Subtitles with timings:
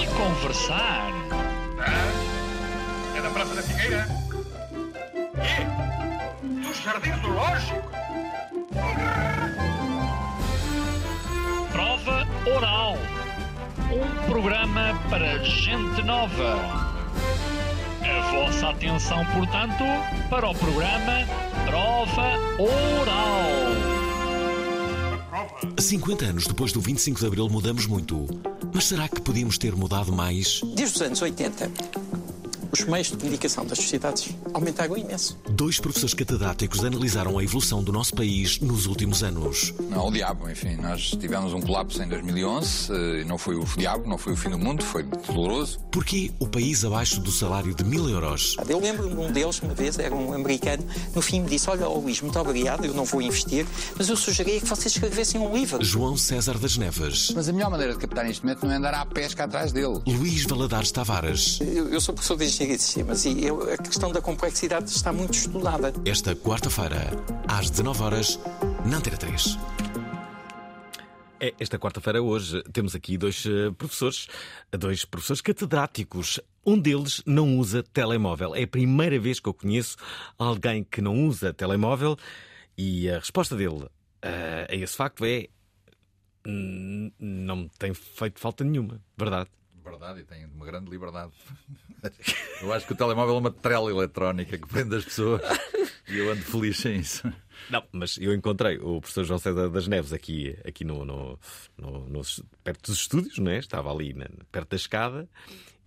[0.00, 1.10] e conversar.
[1.80, 4.06] Ah, é da Praça da Figueira?
[6.84, 7.90] Jardins do Lógico?
[11.70, 12.96] Prova Oral.
[13.92, 16.56] Um programa para gente nova.
[18.02, 19.84] A vossa atenção, portanto,
[20.30, 21.26] para o programa
[21.66, 23.87] Prova Oral.
[25.60, 25.80] Prova.
[25.80, 28.26] 50 anos depois do 25 de Abril mudamos muito.
[28.72, 30.60] Mas será que podíamos ter mudado mais?
[30.74, 31.70] Desde os anos 80,
[32.72, 35.38] os meios de comunicação das sociedades aumentaram imenso.
[35.50, 39.74] Dois professores catedráticos analisaram a evolução do nosso país nos últimos anos.
[39.90, 44.08] Não, o diabo, enfim, nós tivemos um colapso em 2011, eh, não foi o diabo,
[44.08, 45.78] não foi o fim do mundo, foi doloroso.
[45.90, 48.56] Porquê o país abaixo do salário de mil euros?
[48.68, 51.88] Eu lembro-me de um deles, uma vez, era um americano, no fim me disse: Olha,
[51.88, 55.54] oh, Luís, muito obrigado, eu não vou investir, mas eu sugeria que vocês escrevessem um
[55.54, 55.82] livro.
[55.82, 57.32] João César das Neves.
[57.34, 60.00] Mas a melhor maneira de captar neste momento não é andar à pesca atrás dele.
[60.06, 61.58] Luís Valadares Tavares.
[61.60, 65.92] Eu, eu sou professor de E eu- a questão da complexidade está muito estudada.
[66.04, 67.10] Esta quarta-feira,
[67.46, 68.38] às 19 horas,
[68.84, 69.56] na Antena 3.
[71.40, 74.26] É, esta quarta-feira, hoje, temos aqui dois eh, professores,
[74.72, 76.40] dois professores catedráticos.
[76.66, 78.56] Um deles não usa telemóvel.
[78.56, 79.96] É a primeira vez que eu conheço
[80.36, 82.16] alguém que não usa telemóvel
[82.76, 83.86] e a resposta dele
[84.20, 85.46] eh, a esse facto é.
[86.44, 89.48] "Hum, Não me tem feito falta nenhuma, verdade?
[89.90, 91.32] Verdade, e tem uma grande liberdade.
[92.62, 95.40] Eu acho que o telemóvel é uma trela eletrónica que prende as pessoas
[96.08, 97.30] e eu ando feliz sem isso.
[97.70, 101.38] Não, mas eu encontrei o professor João César das Neves aqui, aqui no, no-
[101.76, 103.58] no- nos- perto dos estúdios, não é?
[103.58, 105.28] estava ali na- perto da escada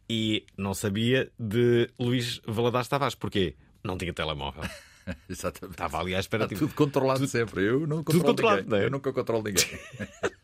[0.10, 3.16] e não sabia de Luís Valadares Tavares.
[3.16, 3.56] Porquê?
[3.84, 4.64] Não tinha telemóvel.
[5.30, 5.74] Exatamente.
[5.76, 6.44] Estava ali à espera.
[6.44, 7.64] Está tipo, tudo controlado sempre.
[7.66, 8.70] Eu não controlo controlado, ninguém.
[8.72, 8.86] não é?
[8.86, 9.66] Eu nunca controlo ninguém.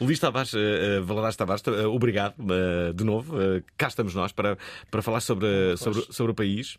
[0.00, 3.40] Luís Tavares, eh, Valadares Tavares, eh, obrigado eh, de novo.
[3.40, 4.58] Eh, cá estamos nós para,
[4.90, 6.76] para falar sobre, sobre, sobre o país.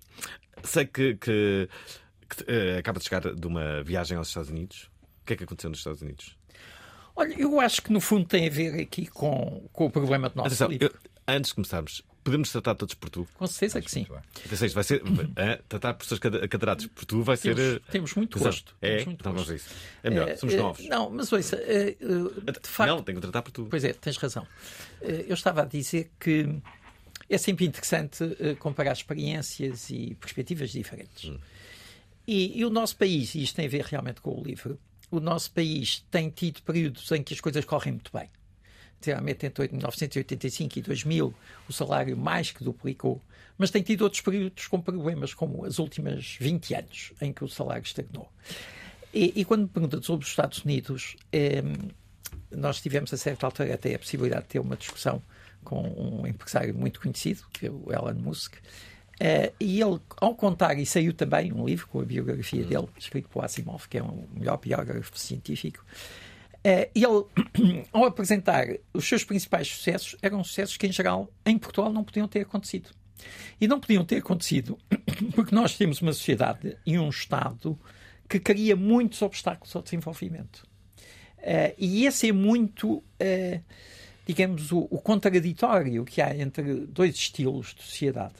[0.63, 1.69] Sei que, que-
[2.29, 4.89] que, acaba de chegar de uma viagem aos Estados Unidos.
[5.21, 6.37] O que é que aconteceu nos Estados Unidos?
[7.15, 10.35] Olha, eu acho que no fundo tem a ver aqui com, com o problema do
[10.35, 10.91] nosso Atenção, eu-
[11.27, 13.27] antes de começarmos, podemos tratar todos por tu?
[13.35, 14.05] Com certeza que sim.
[14.45, 15.01] Atenção, vai ser.
[15.35, 17.55] eh, tratar pessoas cade- catedráticos por tu vai ser.
[17.55, 18.49] Temos, eh, temos muito Exato.
[18.49, 18.75] gosto.
[18.81, 19.51] É, Temos muito então vamos gosto.
[19.51, 19.75] a isso.
[20.03, 20.85] É melhor, Eh, somos eh, novos.
[20.87, 22.89] Não, mas ouça, eh, de facto.
[22.89, 23.65] Não, tenho que tratar por tu.
[23.69, 24.47] Pois é, tens razão.
[25.01, 26.47] Eu estava a dizer que
[27.29, 28.23] é sempre interessante
[28.59, 31.31] comparar experiências e perspectivas diferentes.
[32.27, 34.79] E, e o nosso país, e isto tem a ver realmente com o livro,
[35.11, 38.29] o nosso país tem tido períodos em que as coisas correm muito bem.
[39.07, 41.33] Realmente entre 1985 e 2000
[41.67, 43.21] o salário mais que duplicou,
[43.57, 47.47] mas tem tido outros períodos com problemas, como as últimas 20 anos, em que o
[47.47, 48.29] salário estagnou.
[49.13, 51.91] E, e quando me pergunta sobre os Estados Unidos, em,
[52.51, 55.21] nós tivemos a certa altura até a possibilidade de ter uma discussão
[55.63, 58.55] com um empresário muito conhecido, que é o Elon Musk,
[59.19, 63.29] eh, e ele, ao contar, e saiu também um livro com a biografia dele, escrito
[63.29, 66.32] por Asimov, que é o melhor biógrafo científico, eh,
[66.63, 72.03] ele, ao apresentar os seus principais sucessos, eram sucessos que, em geral, em Portugal não
[72.03, 72.89] podiam ter acontecido.
[73.59, 74.77] E não podiam ter acontecido
[75.35, 77.77] porque nós temos uma sociedade e um Estado
[78.27, 80.65] que cria muitos obstáculos ao desenvolvimento.
[81.43, 83.59] Eh, e esse é muito, eh,
[84.25, 88.35] digamos, o, contraditório que há entre dois estilos de sociedade.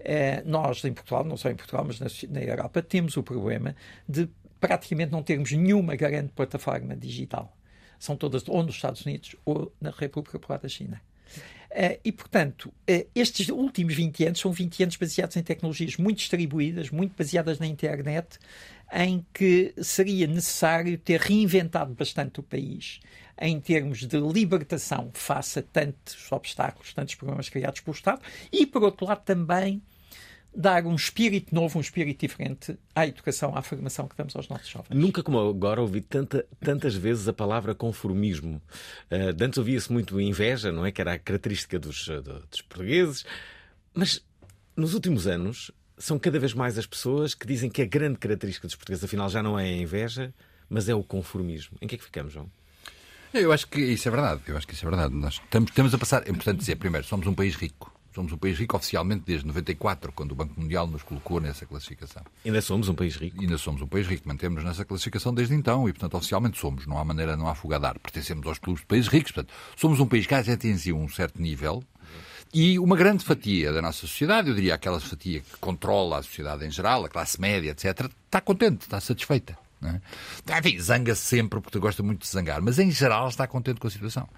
[0.00, 3.76] Eh, nós, em Portugal, não só em Portugal, mas na Europa, temos o problema
[4.08, 4.28] de
[4.58, 7.56] praticamente não termos nenhuma grande plataforma digital.
[8.00, 11.00] São todas ou nos Estados Unidos ou na República Popular da China.
[11.70, 16.18] Eh, e, portanto, eh, estes últimos 20 anos são 20 anos baseados em tecnologias muito
[16.18, 18.38] distribuídas, muito baseadas na internet,
[18.92, 22.98] em que seria necessário ter reinventado bastante o país
[23.40, 28.20] em termos de libertação face a tantos obstáculos, tantos problemas criados pelo Estado
[28.50, 29.80] e, por outro lado, também
[30.54, 34.68] dar um espírito novo, um espírito diferente à educação, à formação que damos aos nossos
[34.68, 34.88] jovens.
[34.90, 38.60] Nunca como agora ouvi tanta, tantas vezes a palavra conformismo.
[39.10, 40.90] Uh, antes ouvia-se muito inveja, não é?
[40.90, 42.20] Que era a característica dos, uh,
[42.50, 43.24] dos portugueses.
[43.94, 44.24] Mas
[44.76, 48.66] nos últimos anos são cada vez mais as pessoas que dizem que a grande característica
[48.66, 50.34] dos portugueses, afinal, já não é a inveja,
[50.68, 51.76] mas é o conformismo.
[51.80, 52.50] Em que é que ficamos, João?
[53.32, 54.42] Eu acho que isso é verdade.
[54.48, 55.14] Eu acho que isso é verdade.
[55.14, 56.26] Nós estamos, estamos a passar.
[56.26, 57.99] É importante dizer, primeiro, somos um país rico.
[58.14, 62.22] Somos um país rico oficialmente desde 94, quando o Banco Mundial nos colocou nessa classificação.
[62.44, 63.40] Ainda somos um país rico.
[63.40, 66.86] Ainda somos um país rico, mantemos nessa classificação desde então e, portanto, oficialmente somos.
[66.86, 67.98] Não há maneira, não há dar.
[67.98, 69.32] Pertencemos aos clubes de países ricos.
[69.32, 71.84] Portanto, somos um país que já atingiu um certo nível
[72.52, 76.66] e uma grande fatia da nossa sociedade, eu diria aquela fatia que controla a sociedade
[76.66, 79.56] em geral, a classe média, etc., está contente, está satisfeita.
[79.80, 80.58] Não é?
[80.58, 83.90] Enfim, zanga-se sempre porque gosta muito de zangar, mas em geral está contente com a
[83.90, 84.28] situação.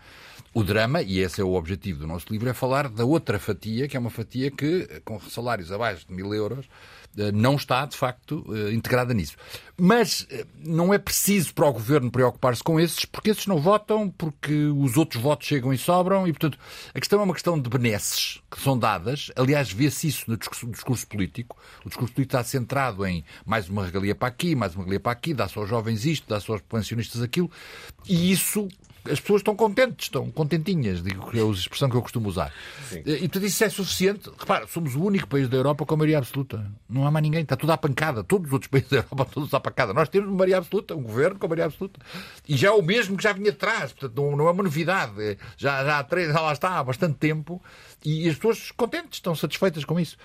[0.55, 3.89] O drama, e esse é o objetivo do nosso livro, é falar da outra fatia,
[3.89, 6.69] que é uma fatia que, com salários abaixo de mil euros,
[7.17, 9.35] eh, não está, de facto, eh, integrada nisso.
[9.79, 14.11] Mas eh, não é preciso para o governo preocupar-se com esses, porque esses não votam,
[14.11, 16.59] porque os outros votos chegam e sobram, e, portanto,
[16.95, 19.31] a questão é uma questão de benesses que são dadas.
[19.37, 21.57] Aliás, vê-se isso no discurso, político.
[21.83, 25.13] O discurso político está centrado em mais uma regalia para aqui, mais uma regalia para
[25.13, 27.51] aqui, dá-se aos jovens isto, dá-se aos pensionistas aquilo,
[28.07, 28.69] e isso
[29.11, 32.53] as pessoas estão contentes, estão contentinhas, digo que é a expressão que eu costumo usar.
[32.89, 33.03] Sim.
[33.05, 34.31] E portanto isso é suficiente.
[34.39, 36.65] Repara, somos o único país da Europa com maioria absoluta.
[36.89, 38.23] Não há mais ninguém, está tudo à pancada.
[38.23, 39.93] Todos os outros países da Europa estão todos à pancada.
[39.93, 42.01] Nós temos maioria absoluta, um governo com maioria absoluta.
[42.49, 44.63] E já é o mesmo que já vinha de trás, portanto não, não é uma
[44.63, 45.13] novidade.
[45.57, 47.61] Já, já, há três, já lá está há bastante tempo
[48.05, 50.17] e as pessoas contentes, estão satisfeitas com isso.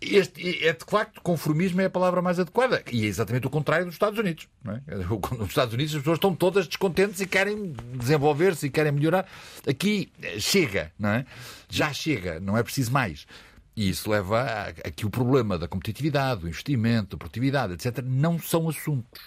[0.00, 2.82] Este, é de facto, conformismo é a palavra mais adequada.
[2.92, 4.46] E é exatamente o contrário dos Estados Unidos.
[4.66, 4.94] É?
[5.36, 9.26] Nos Estados Unidos as pessoas estão todas descontentes e querem desenvolver-se e querem melhorar.
[9.66, 11.24] Aqui eh, chega, não é?
[11.70, 13.26] Já chega, não é preciso mais.
[13.74, 18.02] E isso leva a, a que o problema da competitividade, do investimento, da produtividade, etc.,
[18.04, 19.20] não são assuntos.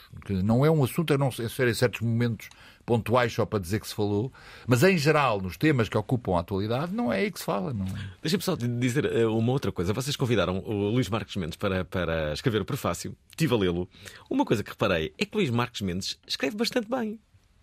[0.43, 2.49] Não é um assunto a não ser em certos momentos
[2.89, 4.33] pontuais só para dizer que se falou,
[4.65, 7.71] mas em geral, nos temas que ocupam a atualidade, não é aí que se fala.
[7.71, 7.85] Não...
[8.19, 9.93] Deixa-me só dizer eh, uma outra coisa.
[9.93, 13.87] Vocês convidaram o Luís Marques Mendes para, para escrever o prefácio, estive a lê-lo.
[14.27, 17.19] Uma coisa que reparei é que Luís Marques Mendes escreve bastante bem.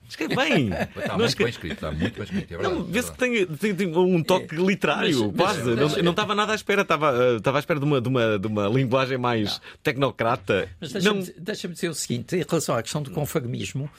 [0.09, 0.71] Escreve bem.
[0.95, 1.45] Está muito escre...
[1.45, 2.55] bem escrito, está muito bem escrito.
[2.55, 5.75] É verdade, vê-se que tem, tem, tem, um toque é, literário, mas, quase.
[5.75, 8.09] Mas, não, não estava nada à espera, estava, uh, estava à espera de uma, de
[8.09, 9.61] uma, de uma linguagem mais não.
[9.83, 10.69] tecnocrata.
[10.81, 11.33] Mas deixa-me não...
[11.37, 13.91] deixa dizer o seguinte, em relação à questão do conformismo.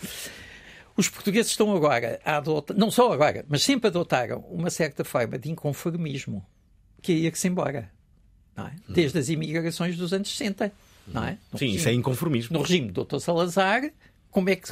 [0.97, 5.37] Os portugueses estão agora a adotar, não só agora, mas sempre adotaram uma certa forma
[5.37, 6.43] de inconformismo
[7.01, 7.91] que ia que se embora.
[8.57, 8.71] É?
[8.89, 10.71] Desde as imigrações dos anos 60.
[11.07, 11.37] Não é?
[11.51, 12.57] No Sim, regime, isso é inconformismo.
[12.57, 13.19] No regime do Dr.
[13.19, 13.91] Salazar,
[14.31, 14.71] como é que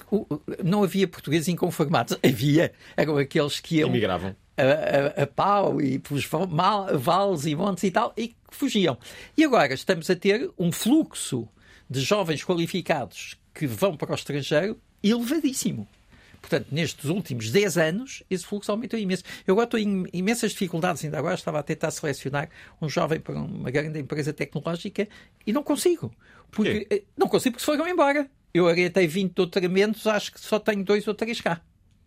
[0.63, 2.17] não havia portugueses inconformados?
[2.23, 4.35] Havia, eram aqueles que iam Emigravam.
[4.57, 8.97] A, a, a pau e pelos vales e montes e tal, e que fugiam.
[9.37, 11.47] E agora estamos a ter um fluxo
[11.89, 15.87] de jovens qualificados que vão para o estrangeiro elevadíssimo.
[16.47, 19.23] Portanto, nestes últimos 10 anos, esse fluxo aumentou imenso.
[19.47, 22.49] Eu agora estou em imensas dificuldades, ainda agora estava a tentar selecionar
[22.79, 25.07] um jovem para uma grande empresa tecnológica
[25.45, 26.13] e não consigo.
[26.51, 28.29] Porque, eh, não consigo porque se foram embora.
[28.53, 31.61] Eu orientei 20 doutoramentos, acho que só tenho dois ou três cá.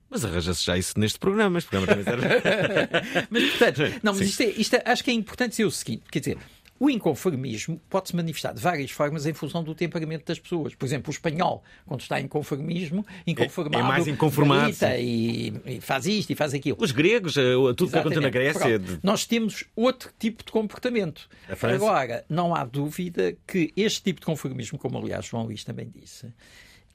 [0.08, 1.58] Mas arranja-se já isso neste programa.
[1.58, 2.26] Este programa também serve.
[3.28, 6.04] mas, portanto, não, mas isto, é, isto é, acho que é importante dizer o seguinte:
[6.10, 6.38] quer dizer,
[6.80, 10.74] o inconformismo pode se manifestar de várias formas em função do temperamento das pessoas.
[10.74, 15.80] Por exemplo, o espanhol, quando está em conformismo, inconformado, é, é mais inconformado e, e,
[15.80, 16.76] faz isto e faz aquilo.
[16.80, 18.78] Os gregos, eh, tudo que aconteceu na Grécia.
[18.78, 21.28] Pronto, nós temos outro tipo de comportamento.
[21.62, 26.32] Agora, não há dúvida que este tipo de conformismo, como aliás João Luís também disse,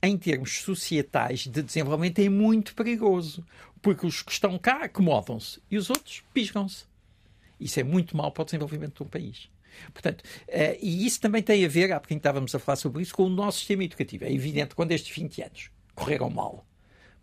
[0.01, 3.45] em termos societais de desenvolvimento é muito perigoso,
[3.81, 6.85] porque os que estão cá acomodam-se e os outros piscam-se.
[7.59, 9.52] Isso é muito mau para o desenvolvimento de um país.
[9.91, 13.13] Portanto, uh, e isso também tem a ver, há pouquinho estávamos a falar sobre isso,
[13.13, 14.25] com o nosso sistema educativo.
[14.25, 16.65] É evidente quando estes 20 anos correram mal,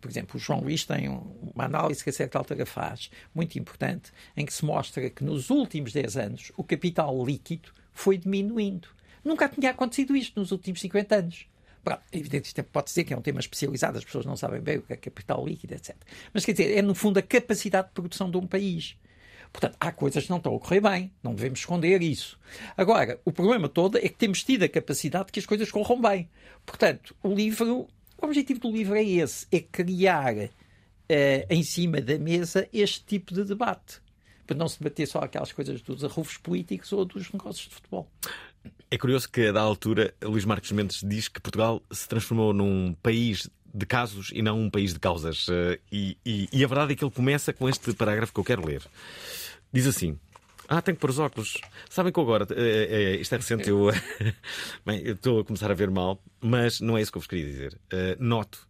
[0.01, 4.11] por exemplo, o João Luís tem uma análise que a certa altura faz, muito importante,
[4.35, 8.87] em que se mostra que nos últimos 10 anos o capital líquido foi diminuindo.
[9.23, 11.45] Nunca tinha acontecido isto nos últimos 50 anos.
[11.83, 14.35] Pronto, é evidente que isto pode dizer que é um tema especializado, as pessoas não
[14.35, 15.95] sabem bem o que é capital líquido, etc.
[16.33, 18.95] Mas quer dizer, é no fundo a capacidade de produção de um país.
[19.51, 22.39] Portanto, há coisas que não estão a correr bem, não devemos esconder isso.
[22.77, 25.99] Agora, o problema todo é que temos tido a capacidade de que as coisas corram
[26.01, 26.29] bem.
[26.65, 30.49] Portanto, o livro, o objetivo do livro é esse, é criar uh,
[31.49, 34.01] em cima da mesa este tipo de debate.
[34.47, 38.09] Para não se debater só aquelas coisas dos arrufos políticos ou dos negócios de futebol.
[38.89, 43.49] É curioso que, da altura, Luís Marques Mendes diz que Portugal se transformou num país
[43.73, 45.47] de casos e não um país de causas.
[45.49, 48.43] Eh, e, e, e, a verdade é que ele começa com este parágrafo que eu
[48.43, 48.83] quero ler.
[49.71, 50.17] Diz assim.
[50.67, 51.57] Ah, tenho que pôr os óculos.
[51.89, 53.91] Sabem que agora, é, é, isto é recente, eu,
[54.85, 57.27] bem, eu estou a começar a ver mal, mas não é isso que eu vos
[57.27, 57.77] queria dizer.
[57.91, 58.65] Uh, noto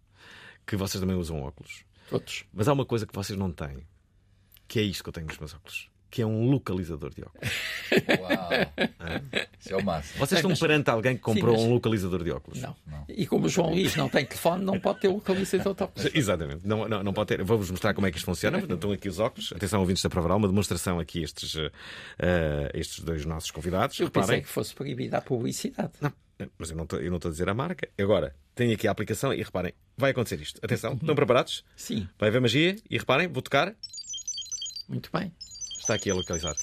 [0.66, 1.84] que vocês também usam óculos.
[2.10, 2.44] Todos.
[2.52, 3.86] Mas há uma coisa que vocês não têm,
[4.68, 5.91] que é isto que eu tenho nos meus óculos.
[6.12, 7.50] Que é um localizador de óculos?
[8.20, 8.50] Uau!
[9.60, 10.20] Isso é o máximo.
[10.20, 12.62] Vocês estão perante alguém que comprou Sim, mas- um localizador de óculos?
[12.62, 12.76] Não.
[13.08, 16.10] E como o João Luís não tem telefone, não pode ter localizador de óculos.
[16.14, 17.44] Exatamente, não, não, não pode ter.
[17.44, 18.60] Vou-vos mostrar como é que isto funciona.
[18.60, 19.54] Portanto, estão aqui os óculos.
[19.56, 21.56] Atenção, ouvintes da Provaral, uma demonstração aqui estes,
[22.20, 24.00] eh, estes dois nossos convidados.
[24.00, 24.42] Eu pensei Reparem.
[24.44, 25.94] que fosse proibida a publicidade.
[26.02, 26.12] Não,
[26.58, 27.88] mas eu não estou eu não estou a dizer a marca.
[27.98, 30.60] Agora, tem aqui a aplicação e reparem, vai acontecer isto.
[30.64, 31.64] Atenção, estão preparados?
[31.76, 33.74] Sim, Vai haver magia e reparem, vou tocar.
[34.90, 35.32] muito bem.
[35.82, 36.54] Está aqui a localizar.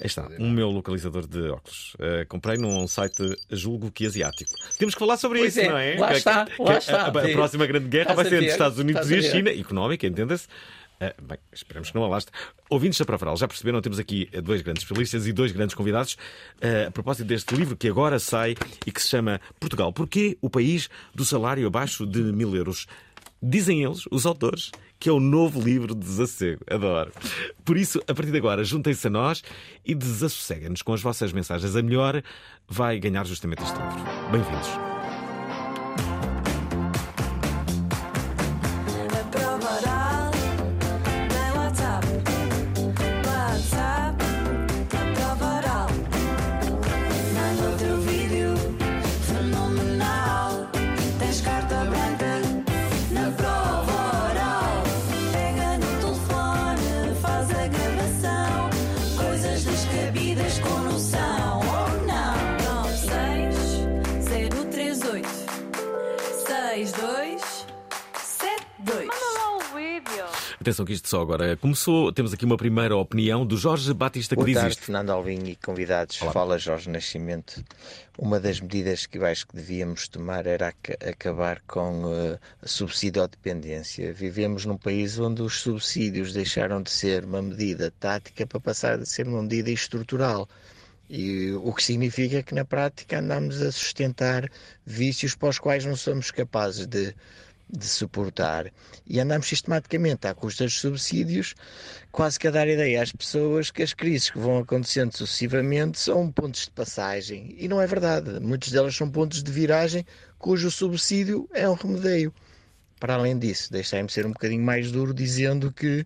[0.00, 1.94] Está, um meu localizador de óculos.
[1.98, 4.50] Eh, comprei num site, julgo que asiático.
[4.78, 5.96] Temos que falar sobre Pois isso, é, não é?
[5.98, 7.02] lá Que- está, que- lá que está.
[7.02, 7.32] A, a Vê.
[7.32, 9.22] próxima grande guerra Estás vai a ser entre Estados Unidos e a a.
[9.22, 10.48] China, económica, entenda-se.
[11.00, 12.32] Eh, bem, esperemos que não alaste.
[12.70, 16.16] Ouvintes da Provaral, já perceberam, temos aqui eh, dois grandes especialistas e dois grandes convidados
[16.60, 19.92] eh, a propósito deste livro que agora sai e que se chama Portugal.
[19.92, 22.86] Porquê o país do salário abaixo de mil euros?
[23.40, 26.64] Dizem eles, os autores, que é o novo livro de desassossego.
[26.68, 27.12] Adoro.
[27.64, 29.42] Por isso, a partir de agora, juntem-se a nós
[29.84, 31.76] e desassosseguem-nos com as vossas mensagens.
[31.76, 32.22] A melhor
[32.68, 34.30] vai ganhar justamente este livro.
[34.32, 34.97] Bem-vindos.
[70.68, 72.12] Atenção que isto só agora começou.
[72.12, 74.84] Temos aqui uma primeira opinião do Jorge Batista que Boa diz tarde, isto.
[74.84, 76.16] Fernando Alvim e convidados.
[76.18, 77.64] Fala Jorge Nascimento.
[78.18, 82.68] Uma das medidas que eu acho que devíamos tomar era ac- acabar com eh, a
[82.68, 84.12] subsidiodependência.
[84.12, 89.06] Vivemos num país onde os subsídios deixaram de ser uma medida tática para passar a
[89.06, 90.46] ser uma medida estrutural.
[91.08, 94.50] E o que significa que na prática andamos a sustentar
[94.84, 97.14] vícios para os quais não somos capazes de,
[97.70, 98.72] de suportar.
[99.06, 101.54] E andamos sistematicamente, à custa dos subsídios,
[102.10, 106.30] quase que a dar ideia às pessoas que as crises que vão acontecendo sucessivamente são
[106.32, 107.54] pontos de passagem.
[107.58, 108.40] E não é verdade.
[108.40, 110.04] Muitas delas são pontos de viragem
[110.38, 112.32] cujo subsídio é um remedeio.
[112.98, 116.04] Para além disso, deixai-me ser um bocadinho mais duro dizendo que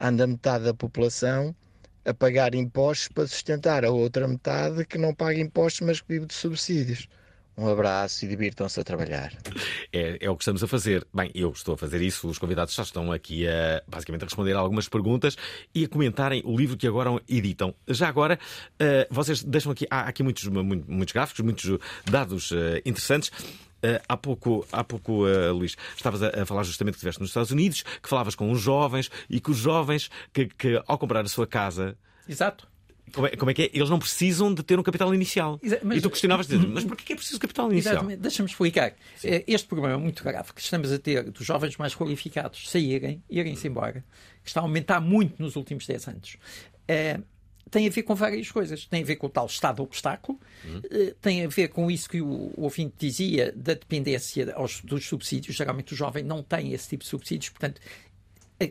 [0.00, 1.54] anda metade da população
[2.04, 6.26] a pagar impostos para sustentar a outra metade que não paga impostos, mas que vive
[6.26, 7.08] de subsídios.
[7.62, 9.32] Um abraço e divirtam-se a trabalhar.
[9.92, 11.06] É, é o que estamos a fazer.
[11.12, 14.54] Bem, eu estou a fazer isso, os convidados já estão aqui a basicamente a responder
[14.56, 15.36] a algumas perguntas
[15.74, 17.74] e a comentarem o livro que agora editam.
[17.86, 18.38] Já agora,
[18.78, 21.78] eh, vocês deixam aqui, há aqui muitos, mu- muitos gráficos, muitos
[22.10, 23.30] dados eh, interessantes.
[23.82, 27.28] Eh, há pouco, há pouco eh, Luís, estavas a, a falar justamente que estiveste nos
[27.30, 31.24] Estados Unidos, que falavas com os jovens e que os jovens que, que ao comprar
[31.24, 31.94] a sua casa
[32.28, 32.69] Exato.
[33.12, 33.70] Como é, como é que é?
[33.72, 35.60] Eles não precisam de ter um capital inicial.
[35.82, 37.94] Mas- E tu questionavas dizer, mas porquê que é preciso capital inicial?
[37.94, 38.20] Exatamente.
[38.20, 38.94] Deixa-me explicar.
[39.24, 43.22] Eh, Este problema é muito grave que estamos a ter dos jovens mais qualificados saírem,
[43.28, 44.04] irem-se embora,
[44.42, 46.36] que está a aumentar muito nos últimos 10 anos.
[46.88, 47.18] Eh,
[47.70, 48.84] tem a ver com várias coisas.
[48.86, 50.40] Tem a ver com o tal estado de obstáculo,
[50.90, 52.26] eh, tem a ver com isso que o,
[52.56, 55.54] o ouvinte dizia da dependência aos- dos subsídios.
[55.54, 57.80] Geralmente o jovem não tem esse tipo de subsídios, portanto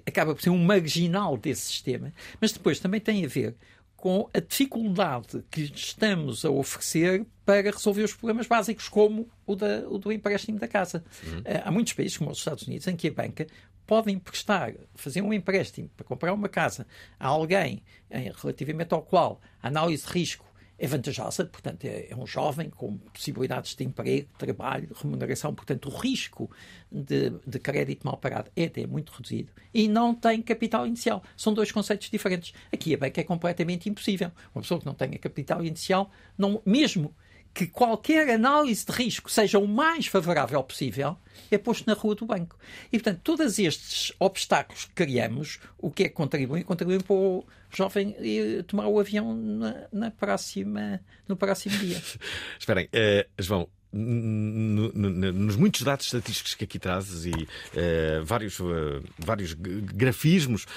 [0.06, 3.56] acaba por ser um marginal desse sistema, mas depois também tem a ver
[4.00, 9.88] com a dificuldade que estamos a oferecer para resolver os problemas básicos, como o, da-
[9.90, 11.04] o do empréstimo da casa.
[11.46, 13.46] Eh, há muitos países, como os Estados Unidos, em que a banca
[13.86, 16.86] pode emprestar, fazer um empréstimo para comprar uma casa
[17.20, 20.46] a alguém em- relativamente ao qual a análise de risco
[20.80, 25.98] é vantajosa, portanto, é, é um jovem com possibilidades de emprego, trabalho, remuneração, portanto, o
[25.98, 26.50] risco
[26.90, 31.22] de, de crédito mal parado é até muito reduzido e não tem capital inicial.
[31.36, 32.54] São dois conceitos diferentes.
[32.72, 34.32] Aqui a banca é completamente impossível.
[34.56, 37.14] Uma pessoa que não tenha capital inicial, não, mesmo
[37.54, 41.18] que qualquer análise de risco seja o mais favorável possível,
[41.52, 42.58] é posto na rua do banco.
[42.92, 46.64] E, portanto, todos estes obstáculos que criamos, o que é que contribuem?
[46.64, 52.02] Contribuem para o jovem ir tomar o avião na, na próxima, no próximo dia.
[52.60, 59.54] Esperem, eh, João, nos muitos dados estatísticos que aqui trazes e eh, vários, eh, vários
[59.54, 60.68] grafismos,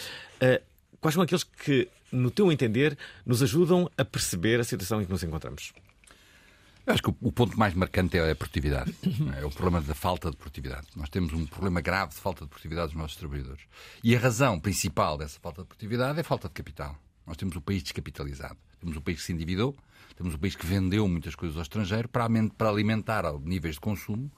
[0.41, 0.62] eh,
[1.00, 5.11] quais são aqueles que, no teu entender, nos ajudam a perceber a situação em que
[5.11, 5.73] nos encontramos?
[6.85, 8.93] Eu acho que o, ponto mais marcante é a produtividade.
[9.41, 10.89] É o problema da falta de produtividade.
[10.97, 13.62] Nós temos um problema grave de falta de produtividade dos nossos trabalhadores.
[14.03, 16.97] E a razão principal dessa falta de produtividade é a falta de capital.
[17.27, 18.57] Nós temos o país descapitalizado.
[18.81, 19.77] Temos o país que se endividou,
[20.17, 22.27] temos o país que vendeu muitas coisas ao estrangeiro para,
[22.69, 24.29] alimentar níveis de consumo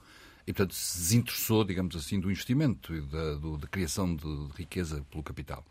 [0.45, 4.23] e, portanto, se desinteressou, digamos assim, do investimento e da, do- da criação de
[4.55, 5.65] riqueza pelo capital.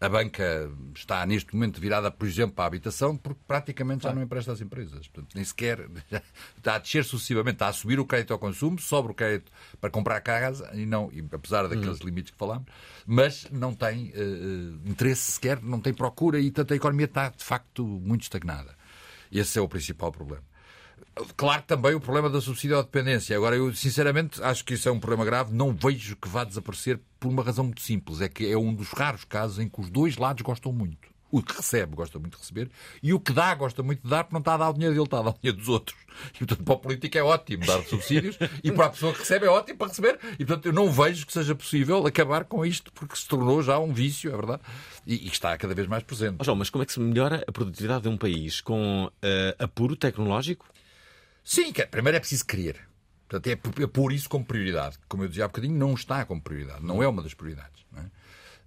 [0.00, 4.22] A banca está, neste momento, virada, por exemplo, para a habitação, porque praticamente já não
[4.22, 5.08] empresta às empresas.
[5.08, 5.88] Portanto, nem sequer
[6.56, 9.50] está a descer sucessivamente, está a subir o crédito ao consumo, sobra o crédito
[9.80, 12.66] para comprar casa, e não, e apesar daqueles limites que falámos,
[13.06, 17.44] mas não tem eh, interesse sequer, não tem procura, e, portanto, a economia está, de
[17.44, 18.74] facto, muito estagnada.
[19.30, 20.44] Esse é o principal problema.
[21.36, 23.34] Claro que também o problema da subsídio à dependência.
[23.34, 25.54] Agora, eu sinceramente acho que isso é um problema grave.
[25.54, 28.20] Não vejo que vá desaparecer por uma razão muito simples.
[28.20, 31.08] É que é um dos raros casos em que os dois lados gostam muito.
[31.30, 32.70] O que recebe gosta muito de receber
[33.02, 34.94] e o que dá gosta muito de dar porque não está a dar o dinheiro
[34.94, 35.98] dele, está a dar o dinheiro dos outros.
[36.34, 39.46] E, portanto, para o político é ótimo dar subsídios e para a pessoa que recebe
[39.46, 40.18] é ótimo para receber.
[40.38, 43.78] E, portanto, eu não vejo que seja possível acabar com isto porque se tornou já
[43.78, 44.62] um vício, é verdade,
[45.04, 46.36] e, e está cada vez mais presente.
[46.38, 49.56] Ó João, mas como é que se melhora a produtividade de um país com eh,
[49.58, 50.66] apuro tecnológico?
[51.46, 52.76] Sim, primeiro é preciso querer.
[53.28, 54.98] Portanto, é é pôr isso como prioridade.
[55.08, 56.84] Como eu dizia há bocadinho, não está como prioridade.
[56.84, 57.86] Não é uma das prioridades.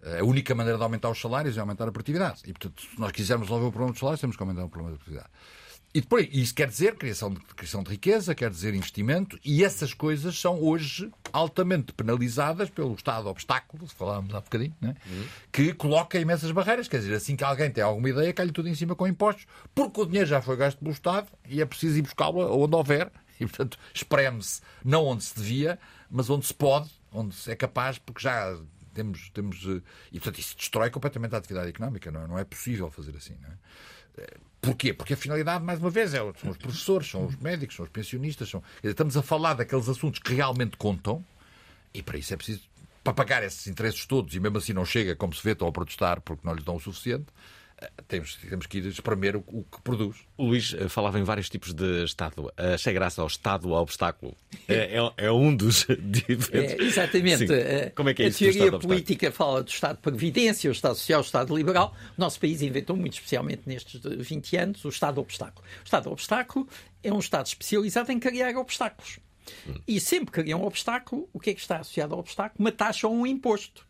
[0.01, 0.19] é?
[0.19, 2.41] A única maneira de aumentar os salários é aumentar a produtividade.
[2.45, 4.91] E, portanto, se nós quisermos resolver o problema dos salários, temos que aumentar o problema
[4.91, 5.29] da produtividade.
[5.91, 9.91] E depois, isso quer dizer criação de, criação de riqueza, quer dizer investimento, e essas
[9.91, 14.95] coisas são hoje altamente penalizadas pelo Estado obstáculo, se falámos há bocadinho, não é?
[15.51, 16.87] que coloca imensas barreiras.
[16.87, 20.01] Quer dizer, assim que alguém tem alguma ideia, cai-lhe tudo em cima com impostos, porque
[20.01, 23.47] o dinheiro já foi gasto pelo Estado e é preciso ir buscá-lo onde houver, e
[23.47, 25.79] portanto espreme-se não onde se devia,
[26.09, 28.55] mas onde se pode, onde se é capaz, porque já
[28.93, 29.29] temos.
[29.29, 29.81] temos eh,
[30.11, 33.35] e portanto isso destrói completamente a atividade económica, não é, não é possível fazer assim.
[33.41, 33.53] Não é?
[34.61, 34.93] Porquê?
[34.93, 37.91] Porque a finalidade, mais uma vez, é, são os professores, são os médicos, são os
[37.91, 38.49] pensionistas.
[38.49, 38.61] São...
[38.83, 41.23] Estamos a falar daqueles assuntos que realmente contam
[41.93, 42.61] e para isso é preciso,
[43.03, 45.71] para pagar esses interesses todos, e mesmo assim não chega, como se vê, estão a
[45.71, 47.27] protestar porque não lhes dão o suficiente,
[48.07, 50.17] temos, temos que ir espremer o, o que produz.
[50.37, 52.51] O Luís eh, falava em vários tipos de Estado.
[52.57, 54.35] Achei graça ao Estado ao obstáculo.
[54.67, 56.73] É, é- é um dos diferentes.
[56.79, 57.47] É, exatamente.
[57.47, 57.53] Sim.
[57.53, 60.73] Eh, Como é que é a isso teoria política fala do Estado de Previdência, o
[60.73, 61.95] Estado Social, o Estado Liberal.
[62.17, 65.65] O nosso país inventou, muito especialmente nestes 20 anos, o Estado Obstáculo.
[65.81, 66.67] O Estado Obstáculo
[67.03, 69.19] é um Estado especializado em criar obstáculos.
[69.87, 72.55] E sempre que cria um obstáculo, o que é que está associado ao obstáculo?
[72.59, 73.87] Uma taxa ou um imposto.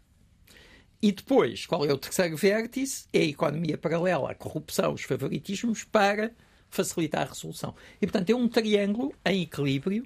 [1.02, 3.06] E depois, qual é o terceiro vértice?
[3.14, 6.32] É a economia paralela, a corrupção, os favoritismos para
[6.70, 7.74] facilitar a resolução.
[8.02, 10.06] E, portanto, é um triângulo em equilíbrio.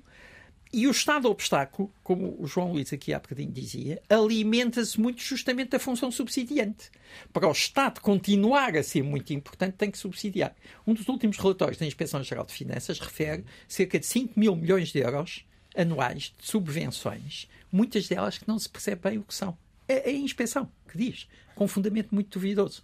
[0.71, 5.69] E o estado obstáculo, como o João Luís aqui há bocadinho dizia, alimenta-se muito justamente
[5.69, 6.89] da função subsidiante.
[7.32, 10.56] Para o Estado continuar a ser muito importante, tem que subsidiar.
[10.86, 14.89] Um dos últimos relatórios da Inspeção Geral de Finanças refere cerca de 5 mil milhões
[14.89, 19.56] de euros anuais de subvenções, muitas delas que não se percebe bem o que são.
[19.99, 22.84] É a inspeção que diz, com fundamento muito duvidoso.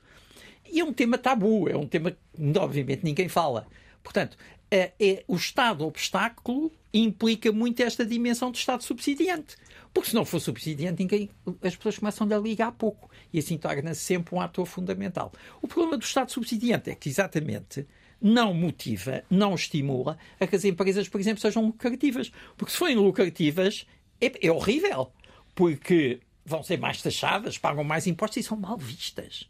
[0.72, 3.67] E é um tema tabu, é um tema que, obviamente, ninguém fala.
[4.04, 4.38] Portanto,
[4.69, 9.56] é, é- o Estado obstáculo implica muito esta dimensão de Estado subsidiante.
[9.93, 11.30] Porque se não for subsidiante, ninguém,
[11.63, 13.10] as pessoas começam a ligar pouco.
[13.34, 15.32] E assim torna-se sempre um ator fundamental.
[15.62, 17.88] O problema do Estado subsidiante é que, exatamente,
[18.22, 22.32] não motiva, não estimula a que as empresas, por exemplo, sejam lucrativas.
[22.56, 23.88] Porque se forem lucrativas,
[24.22, 25.12] é, é horrível.
[25.56, 26.19] Porque
[26.50, 29.48] vão ser mais taxadas, pagam mais impostos e são mal vistas.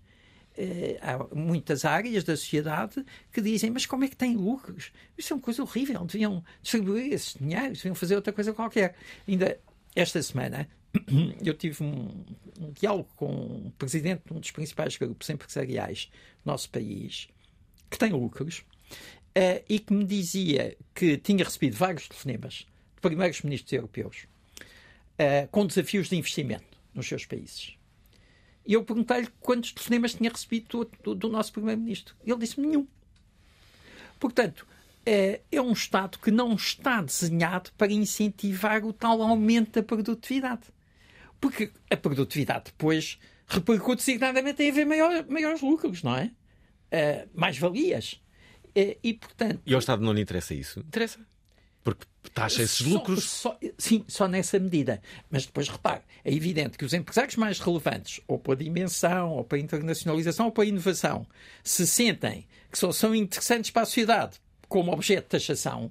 [0.57, 4.91] Eh, há muitas áreas da sociedade que dizem, mas como é que têm lucros?
[5.17, 8.95] Isso é uma coisa horrível, deviam distribuir esses dinheiros, deviam fazer outra coisa qualquer.
[9.25, 9.57] Ainda
[9.95, 10.67] esta semana
[11.43, 12.25] eu tive um,
[12.59, 13.27] um diálogo com
[13.67, 16.11] o presidente de um dos principais grupos empresariais
[16.43, 17.29] do nosso país,
[17.89, 18.65] que tem lucros,
[19.33, 24.27] eh, e que me dizia que tinha recebido vários telefonemas de primeiros ministros europeus
[25.17, 27.75] eh, com desafios de investimento nos seus países.
[28.65, 32.15] E eu perguntei-lhe quantos telefonemas tinha recebido do, do- do nosso Primeiro-Ministro.
[32.25, 32.87] Ele disse-me nenhum.
[34.19, 34.67] Portanto,
[35.05, 40.63] é, é um Estado que não está desenhado para incentivar o tal aumento da produtividade.
[41.39, 46.31] Porque a produtividade depois repercute designadamente em haver maior, maiores lucros, não é?
[46.91, 48.21] Eh, mais valias.
[48.75, 50.79] Eh, e, portanto, E ao Estado não lhe interessa isso?
[50.81, 51.19] Interessa.
[51.83, 53.23] Porque taxa esses só- lucros.
[53.23, 55.01] só- sim, só nessa medida.
[55.29, 59.61] Mas depois, repare, é evidente que os empresários mais relevantes, ou pela dimensão, ou pela
[59.61, 61.25] internacionalização, ou pela inovação,
[61.63, 64.37] se sentem que só são interessantes para a sociedade
[64.67, 65.85] como objeto de taxação,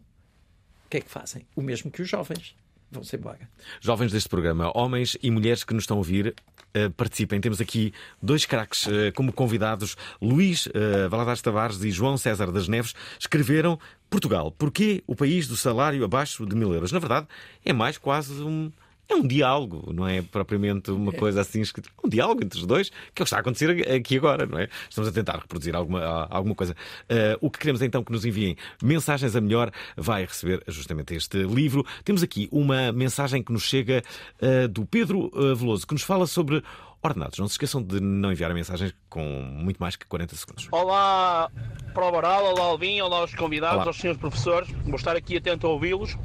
[0.86, 1.46] o que é que fazem?
[1.56, 2.54] O mesmo que os jovens.
[2.90, 3.48] Vão-se embora.
[3.80, 6.34] Jovens deste programa, homens e mulheres que nos estão a ouvir,
[6.74, 7.40] eh, participem.
[7.40, 9.96] Temos aqui dois craques eh, como convidados.
[10.20, 15.56] Luís eh, Valadares Tavares e João César das Neves escreveram Portugal, porquê o país do
[15.56, 16.92] salário abaixo de mil euros?
[16.92, 17.26] Na verdade,
[17.64, 18.70] é mais quase um
[19.08, 21.88] é um diálogo, não é propriamente uma coisa assim escrita.
[22.02, 24.46] É um diálogo entre os dois, que é o que está a acontecer aqui agora,
[24.46, 24.68] não é?
[24.88, 26.74] Estamos a tentar reproduzir alguma, alguma coisa.
[27.04, 31.38] Uh, o que queremos então que nos enviem mensagens a melhor vai receber justamente este
[31.44, 31.86] livro.
[32.04, 34.02] Temos aqui uma mensagem que nos chega
[34.42, 36.62] uh, do Pedro uh, Veloso, que nos fala sobre
[37.02, 37.38] ordenados.
[37.38, 40.68] Não se esqueçam de não enviar mensagens com muito mais que 40 segundos.
[40.70, 41.50] Olá,
[41.94, 43.86] Prova Oral, olá Alvin, olá aos convidados, Olá.
[43.86, 44.68] aos senhores professores.
[44.84, 46.16] Vou estar aqui atento a ouvi-los.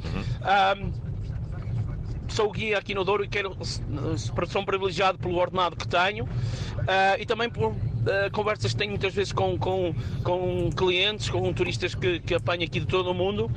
[0.42, 0.92] Ahm,
[2.28, 3.56] sou guia aqui no Douro e quero
[4.48, 6.28] sou privilegiado pelo ordenado que tenho
[6.86, 7.74] ah, e também por
[8.06, 12.64] ah, conversas que tenho muitas vezes com, com, com clientes, com turistas que, que apanho
[12.64, 13.50] aqui de todo o mundo.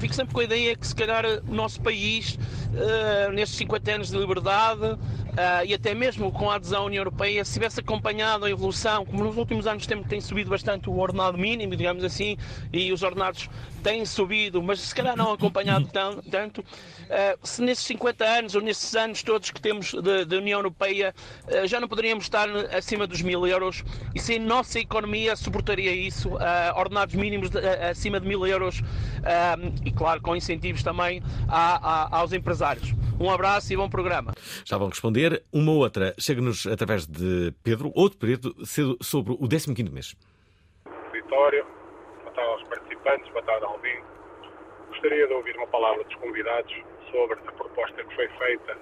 [0.00, 2.38] Fico sempre com a ideia que se calhar o nosso país,
[2.76, 4.98] ah, nestes 50 anos de liberdade
[5.36, 9.04] ah, e até mesmo com a adesão à União Europeia, se tivesse acompanhado a evolução,
[9.04, 12.36] como nos últimos anos tem, tem subido bastante o ordenado mínimo, digamos assim,
[12.72, 13.48] e os ordenados
[13.82, 16.64] têm subido, mas se calhar não acompanhado tan- tanto,
[17.10, 19.92] ah, se nesses 50 anos ou nesses anos todos que temos
[20.26, 21.14] de União Europeia
[21.66, 23.82] já não poderíamos estar acima dos mil euros
[24.14, 28.46] e se a nossa economia suportaria isso, ah, ordenados mínimos de- ah, acima de mil
[28.46, 28.80] euros
[29.24, 31.76] ah, e claro com incentivos também a-
[32.14, 32.92] a- aos empresários.
[33.18, 34.32] Um abraço e bom programa.
[34.64, 35.42] Já vão responder.
[35.52, 38.54] Uma outra chega-nos através de Pedro, outro Pedro,
[39.00, 40.14] sobre o 15 mês.
[41.12, 41.64] Vitória,
[42.22, 43.98] boa tarde aos participantes, boa tarde Alvin.
[44.88, 46.72] Gostaria de ouvir uma palavra dos convidados
[47.10, 48.76] sobre a proposta que foi feita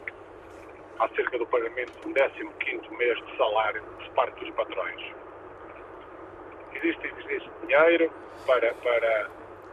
[0.98, 5.00] acerca do pagamento do 15º mês de salário por parte dos patrões.
[6.74, 8.10] Existe, existe dinheiro
[8.46, 9.30] para, para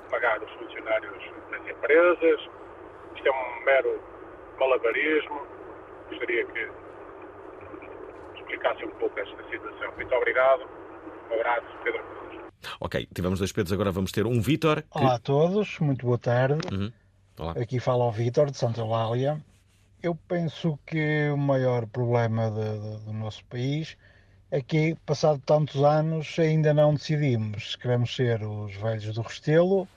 [0.09, 2.39] pagar os funcionários das empresas,
[3.15, 4.01] isto é um mero
[4.59, 5.41] malabarismo.
[6.09, 6.69] Gostaria que
[8.35, 9.91] explicasse um pouco esta situação.
[9.95, 10.63] Muito obrigado.
[11.29, 12.41] Um abraço, Pedro Cruz.
[12.81, 14.81] Ok, tivemos dois Pedros, agora vamos ter um Vítor.
[14.81, 16.59] que- Olá a todos, muito boa tarde.
[16.73, 16.91] Uhum.
[17.39, 17.51] Olá.
[17.53, 19.37] Aqui fala o Vítor de Santa Eulália.
[20.01, 23.97] Eu penso que o maior problema de- de- do nosso país
[24.51, 29.87] é que, passado tantos anos, ainda não decidimos se queremos ser os velhos do Restelo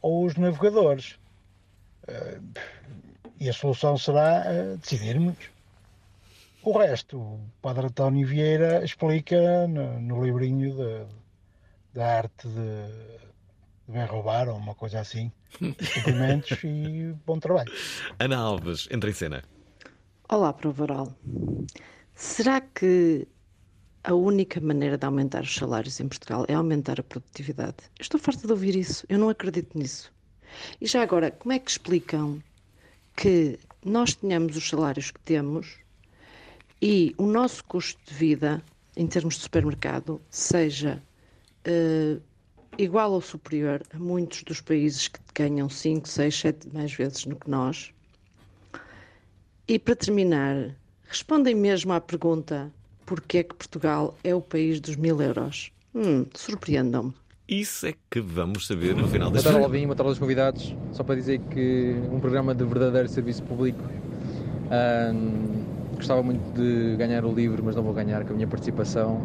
[0.00, 1.18] ou os navegadores.
[2.08, 2.40] Eh,
[3.40, 5.36] E a solução será eh, decidirmos.
[6.62, 10.74] O resto, o Padre António Vieira explica no, no livrinho
[11.94, 12.86] da arte de,
[13.86, 15.30] de bem roubar ou uma coisa assim.
[15.56, 17.72] Cumprimentos e bom trabalho.
[18.18, 19.44] Ana Alves, entra em cena.
[20.28, 21.16] Olá, Provaral.
[22.14, 23.26] Será que
[24.04, 27.76] a única maneira de aumentar os salários em Portugal é aumentar a produtividade?
[27.98, 29.06] Eu estou farta de ouvir isso.
[29.08, 30.12] Eu não acredito nisso.
[30.80, 32.42] E já agora, como é que explicam
[33.16, 35.78] que nós tenhamos os salários que temos
[36.80, 38.62] e o nosso custo de vida,
[38.96, 41.02] em termos de supermercado, seja
[41.64, 42.18] eh,
[42.76, 47.36] igual ou superior a muitos dos países que ganham 5, 6, 7 mais vezes do
[47.36, 47.92] que nós?
[49.66, 52.72] E para terminar, respondem mesmo à pergunta
[53.06, 55.72] porquê é que Portugal é o país dos mil euros?
[55.94, 57.14] Hum, surpreendam-me.
[57.48, 60.76] Isso é que vamos saber no final Boa deste tarde, Alvin, boa tarde aos convidados.
[60.92, 63.82] Só para dizer que um programa de verdadeiro serviço público.
[64.70, 65.64] Ahm,
[65.96, 69.20] gostava muito de ganhar o livro, mas não vou ganhar com a minha participação,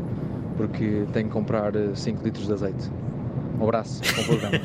[0.56, 2.89] porque tenho que comprar 5 litros de azeite.
[3.63, 4.60] Um abraço, bom programa.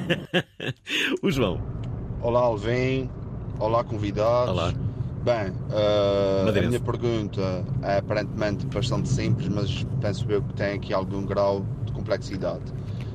[1.22, 1.61] o João.
[2.20, 3.08] Olá, Alvin.
[3.61, 4.50] Olá, convidados.
[4.50, 4.72] Olá.
[5.22, 10.92] Bem, uh, a minha pergunta é aparentemente bastante simples, mas penso eu que tem aqui
[10.92, 12.64] algum grau de complexidade.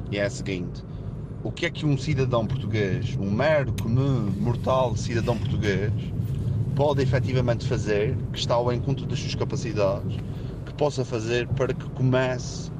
[0.09, 0.85] E é a seguinte:
[1.43, 5.91] o que é que um cidadão português, um mero, comum, mortal cidadão português,
[6.77, 10.15] pode efetivamente fazer, que está ao encontro das suas capacidades,
[10.65, 12.71] que possa fazer para que comece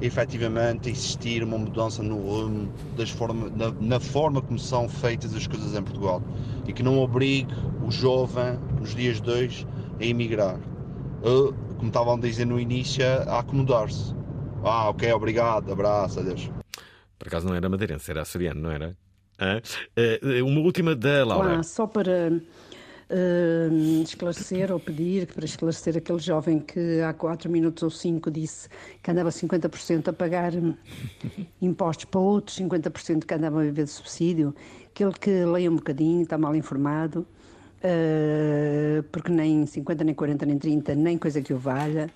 [0.00, 5.46] efetivamente existir uma mudança no rumo, das forma, na, na forma como são feitas as
[5.46, 6.22] coisas em Portugal
[6.66, 7.54] e que não obrigue
[7.86, 9.66] o jovem, nos dias de hoje,
[10.00, 10.58] a emigrar.
[11.22, 14.14] Ou, como estavam a dizer no início, a acomodar-se.
[14.62, 16.50] Ah, ok, obrigado, abraço, adeus.
[17.18, 18.96] Por acaso não era madeirense, era açoriano, não era?
[19.96, 21.52] Eh, uma última da Laura.
[21.52, 22.32] Olá, só para
[23.08, 23.68] eh,
[24.02, 28.68] esclarecer ou pedir para esclarecer aquele jovem que há 4 minutos ou 5 disse
[29.02, 30.74] que andava 50% a pagar hum,
[31.62, 34.54] impostos para outros 50% que andavam a viver de subsídio,
[34.88, 37.26] aquele que leia um bocadinho, está mal informado,
[37.82, 42.10] eh, porque nem 50, nem 40, nem 30, nem coisa que o valha,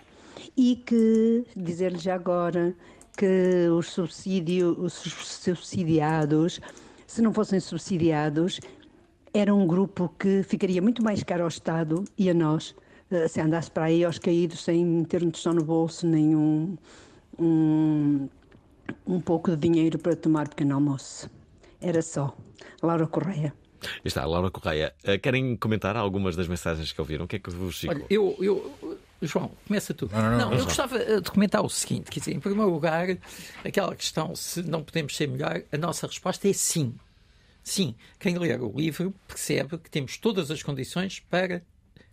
[0.57, 2.75] e que dizer-lhe já agora
[3.17, 6.61] que os, subsídio, os subsidiados,
[7.07, 8.61] se não fossem subsidiados,
[9.33, 12.75] era um grupo que ficaria muito mais caro ao Estado e a nós,
[13.11, 16.77] eh, se andasse para aí aos caídos sem ter noção no bolso, nem um,
[17.39, 18.29] um,
[19.07, 21.31] um pouco de dinheiro para tomar pequeno almoço.
[21.81, 22.37] Era só.
[22.83, 23.55] Laura Correia.
[24.05, 24.93] Está, Laura Correia.
[25.05, 27.25] eh, Querem comentar algumas das mensagens que ouviram?
[27.25, 27.83] O que é que vos?
[27.85, 30.09] Olha, eu, eu- João, começa tu.
[30.13, 30.65] Não, não, não, eu João.
[30.65, 33.07] gostava eh, de comentar o seguinte: quer dizer, em primeiro lugar,
[33.65, 36.95] aquela questão se não podemos ser melhor, a nossa resposta é sim.
[37.63, 41.63] Sim, quem ler o livro percebe que temos todas as condições para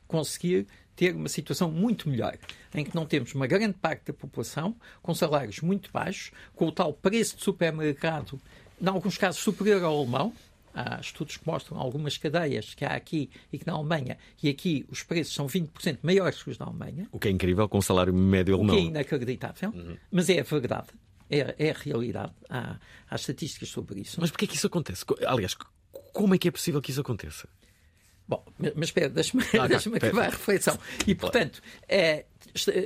[0.08, 2.38] conseguir ter uma situação muito melhor,
[2.74, 6.72] em que não temos uma grande parte da população com salários muito baixos, com o
[6.72, 8.40] tal preço de supermercado,
[8.82, 10.34] em alguns casos superior ao alemão.
[10.74, 14.86] Há estudos que mostram algumas cadeias que há aqui e que na Alemanha, e aqui
[14.90, 17.82] os preços são 20% maiores que os da Alemanha, O que é incrível com o
[17.82, 18.78] salário médio o que alemão.
[18.86, 19.74] é inacreditável,
[20.12, 20.90] mas é a verdade,
[21.30, 22.32] é, é a realidade.
[22.50, 22.78] Há,
[23.10, 24.18] há estatísticas sobre isso.
[24.20, 25.06] Mas porquê é que isso acontece?
[25.06, 25.56] Co- Aliás,
[26.14, 27.48] como é que é possível que isso aconteça?
[28.28, 28.44] Bom,
[28.76, 30.78] mas espera, deixa-me Ah, deixa acabar a reflexão.
[31.06, 32.26] E, portanto, é,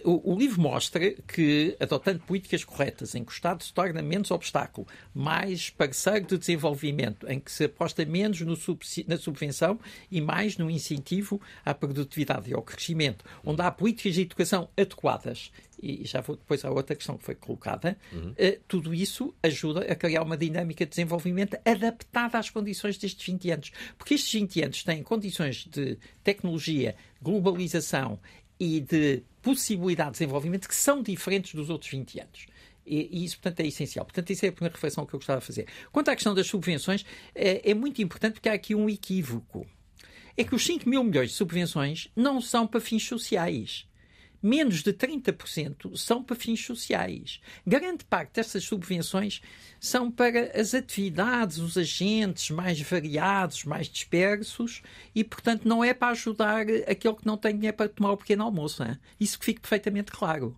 [0.04, 4.32] o, o livro mostra que, adotando políticas corretas, em que o Estado se torna menos
[4.32, 9.80] obstáculo, mais parceiro de desenvolvimento, em que se aposta menos no subsi- na subvenção
[10.10, 15.52] e mais no incentivo à produtividade e ao crescimento, onde há políticas de educação adequadas,
[15.82, 17.98] e já vou depois à outra questão que foi colocada,
[18.38, 23.50] eh, tudo isso ajuda a criar uma dinâmica de desenvolvimento adaptada às condições destes 20
[23.50, 23.72] anos.
[23.98, 28.20] Porque estes 20 anos têm condições de tecnologia, globalização
[28.60, 32.46] e de possibilidade de desenvolvimento que são diferentes dos outros 20 anos.
[32.86, 34.06] E, e isso, portanto, é essencial.
[34.06, 35.68] Portanto, isso é a primeira reflexão que eu gostava de fazer.
[35.92, 39.66] Quanto à questão das subvenções, é, é muito importante porque há aqui um equívoco.
[40.36, 43.86] É que os 5 mil milhões de subvenções não são para fins sociais
[44.42, 47.40] menos de 30% são para fins sociais.
[47.66, 49.42] Grande parte dessas subvenções
[49.80, 54.82] são para as atividades, os agentes mais variados, mais dispersos
[55.14, 58.44] e, portanto, não é para ajudar aquele que não tem dinheiro para tomar o pequeno
[58.44, 58.84] almoço.
[58.84, 58.98] hein?
[59.20, 60.58] Isso que fique perfeitamente claro.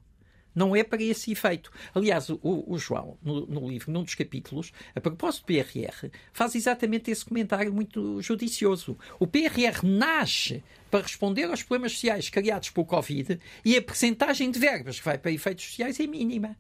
[0.56, 1.72] Não é para esse efeito.
[1.94, 6.56] Aliás, o, o João, no, no livro, num dos capítulos, a propósito do PRR, faz
[6.56, 8.98] exatamente esse comentário muito judicioso.
[9.20, 14.60] O PRR nasce para responder aos problemas sociais criados pelo Covid e a percentagem de
[14.60, 16.56] verbas que vai para efeitos sociais é mínima.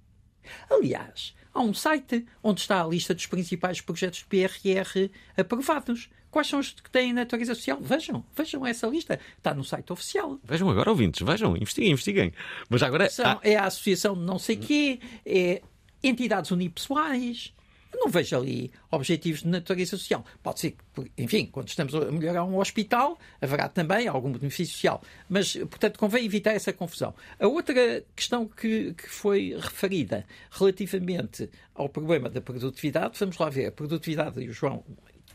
[0.69, 6.10] Aliás, há um site onde está a lista dos principais projetos de PRR aprovados.
[6.33, 7.77] Quais são os que têm natureza social?
[7.79, 9.19] Vejam, vejam essa lista.
[9.37, 10.39] Está no site oficial.
[10.43, 12.33] Vejam agora, ouvintes, vejam, investiguem, investiguem.
[12.67, 13.07] Mas agora.
[13.07, 15.61] São- há- É a associação de não sei quê, é
[16.03, 17.53] entidades unipessoais.
[17.93, 20.25] Eu não vejo ali objetivos de natureza social.
[20.41, 25.03] Pode ser que, enfim, quando estamos a melhorar um hospital, haverá também algum benefício social.
[25.29, 27.13] Mas, portanto, convém evitar essa confusão.
[27.39, 33.67] A outra questão que, que foi referida relativamente ao problema da produtividade, vamos lá ver.
[33.67, 34.83] A produtividade, e o João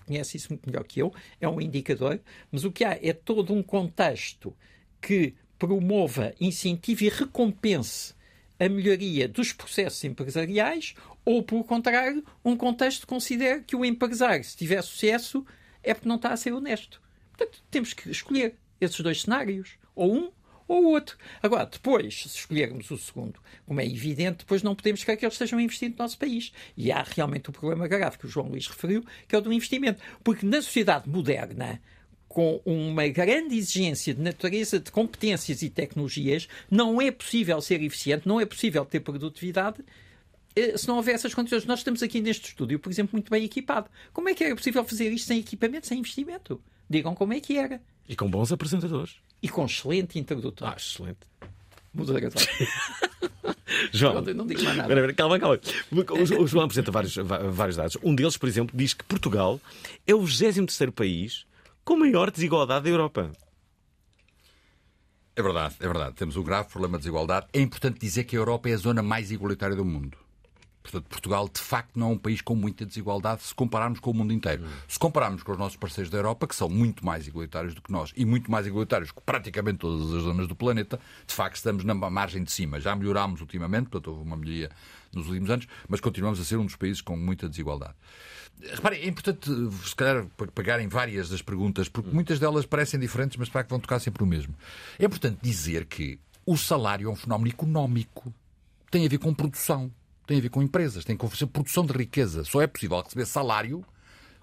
[0.08, 3.54] conhece isso muito melhor que eu, é um indicador, mas o que há é todo
[3.54, 4.54] um contexto
[5.00, 8.14] que promova, incentive e recompense
[8.58, 10.94] a melhoria dos processos empresariais
[11.24, 15.44] ou, pelo contrário, um contexto que considere que o empresário, se tiver sucesso,
[15.82, 17.00] é porque não está a ser honesto.
[17.36, 20.32] Portanto, temos que escolher esses dois cenários, ou um
[20.68, 21.16] ou o outro.
[21.42, 25.34] Agora, depois, se escolhermos o segundo, como é evidente, depois não podemos querer que eles
[25.34, 26.52] estejam investindo no nosso país.
[26.76, 29.52] E há realmente o problema grave que o João Luís referiu, que é o do
[29.52, 30.00] investimento.
[30.22, 31.80] Porque na sociedade moderna,
[32.28, 38.28] com uma grande exigência de natureza de competências e tecnologias, não é possível ser eficiente,
[38.28, 39.82] não é possível ter produtividade
[40.54, 41.64] eh, se não houver essas condições.
[41.64, 43.88] Nós estamos aqui neste estúdio, por exemplo, muito bem equipado.
[44.12, 46.60] Como é que era possível fazer isto sem equipamento, sem investimento?
[46.88, 47.80] Digam como é que era.
[48.08, 49.16] E com bons apresentadores.
[49.42, 50.68] E com excelente introdutor.
[50.68, 51.18] Ah, excelente.
[51.94, 52.42] Moderador.
[53.92, 54.88] João, Não, não digo mais nada.
[54.88, 55.60] Espera, espera, calma, calma.
[55.92, 57.96] O, o João apresenta vários, vários dados.
[58.02, 59.60] Um deles, por exemplo, diz que Portugal
[60.06, 61.46] é o 23 país
[61.84, 63.30] com maior desigualdade da Europa.
[65.34, 66.14] É verdade, é verdade.
[66.16, 67.46] Temos um grave problema de desigualdade.
[67.52, 70.18] É importante dizer que a Europa é a zona mais igualitária do mundo.
[70.90, 74.14] Portanto, Portugal, de facto, não é um país com muita desigualdade se compararmos com o
[74.14, 74.64] mundo inteiro.
[74.88, 77.92] Se compararmos com os nossos parceiros da Europa, que são muito mais igualitários do que
[77.92, 81.84] nós e muito mais igualitários que praticamente todas as zonas do planeta, de facto, estamos
[81.84, 82.80] na margem de cima.
[82.80, 84.70] Já melhorámos ultimamente, portanto, houve uma melhoria
[85.12, 87.94] nos últimos anos, mas continuamos a ser um dos países com muita desigualdade.
[88.60, 89.50] Reparem, é importante,
[89.84, 93.78] se calhar, pegarem várias das perguntas, porque muitas delas parecem diferentes, mas de facto vão
[93.78, 94.54] tocar sempre o mesmo.
[94.98, 98.32] É importante dizer que o salário é um fenómeno económico.
[98.90, 99.92] Tem a ver com produção,
[100.28, 102.44] tem a ver com empresas, tem a ver com produção de riqueza.
[102.44, 103.82] Só é possível receber salário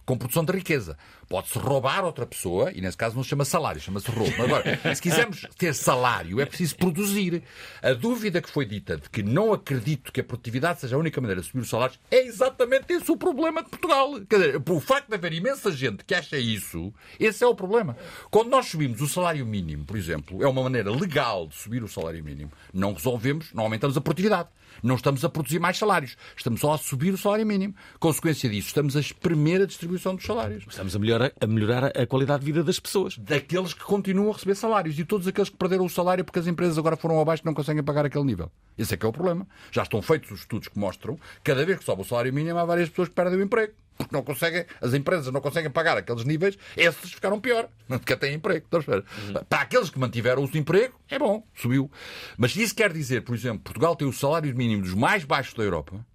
[0.06, 0.98] com produção de riqueza.
[1.28, 4.44] Pode-se roubar outra pessoa, e nesse caso não se chama salário, chama-se roubo.
[4.44, 7.44] Agora, se quisermos ter salário, é preciso produzir.
[7.82, 11.20] A dúvida que foi dita de que não acredito que a produtividade seja a única
[11.20, 14.22] maneira de subir os salários, é exatamente esse o problema de Portugal.
[14.30, 17.98] Quer dizer, por facto de haver imensa gente que acha isso, esse é o problema.
[18.30, 21.88] Quando nós subimos o salário mínimo, por exemplo, é uma maneira legal de subir o
[21.88, 24.50] salário mínimo, não resolvemos, não aumentamos a produtividade.
[24.84, 26.18] Não estamos a produzir mais salários.
[26.36, 27.76] Estamos só a subir o salário mínimo.
[28.00, 30.66] Consequência disso, estamos a espremer a distribuição dos salários.
[30.68, 33.18] Estamos a melhorar, a melhorar a qualidade de vida das pessoas.
[33.18, 36.48] Daqueles que continuam a receber salários e todos aqueles que perderam o salário porque as
[36.48, 38.52] empresas agora foram abaixo e não conseguem pagar aquele nível.
[38.78, 39.48] Esse é que é o problema.
[39.72, 42.60] Já estão feitos os estudos que mostram que cada vez que sobe o salário mínimo
[42.60, 43.74] há várias pessoas que perdem o emprego.
[43.98, 48.36] Porque não conseguem, as empresas não conseguem pagar aqueles níveis, esses ficaram pior, porque têm
[48.36, 48.66] emprego.
[48.78, 49.04] Espera.
[49.48, 51.90] Para aqueles que mantiveram o emprego, é bom, subiu.
[52.38, 55.64] Mas isso quer dizer, por exemplo, Portugal tem o salário mínimo dos mais baixos da
[55.64, 56.06] Europa,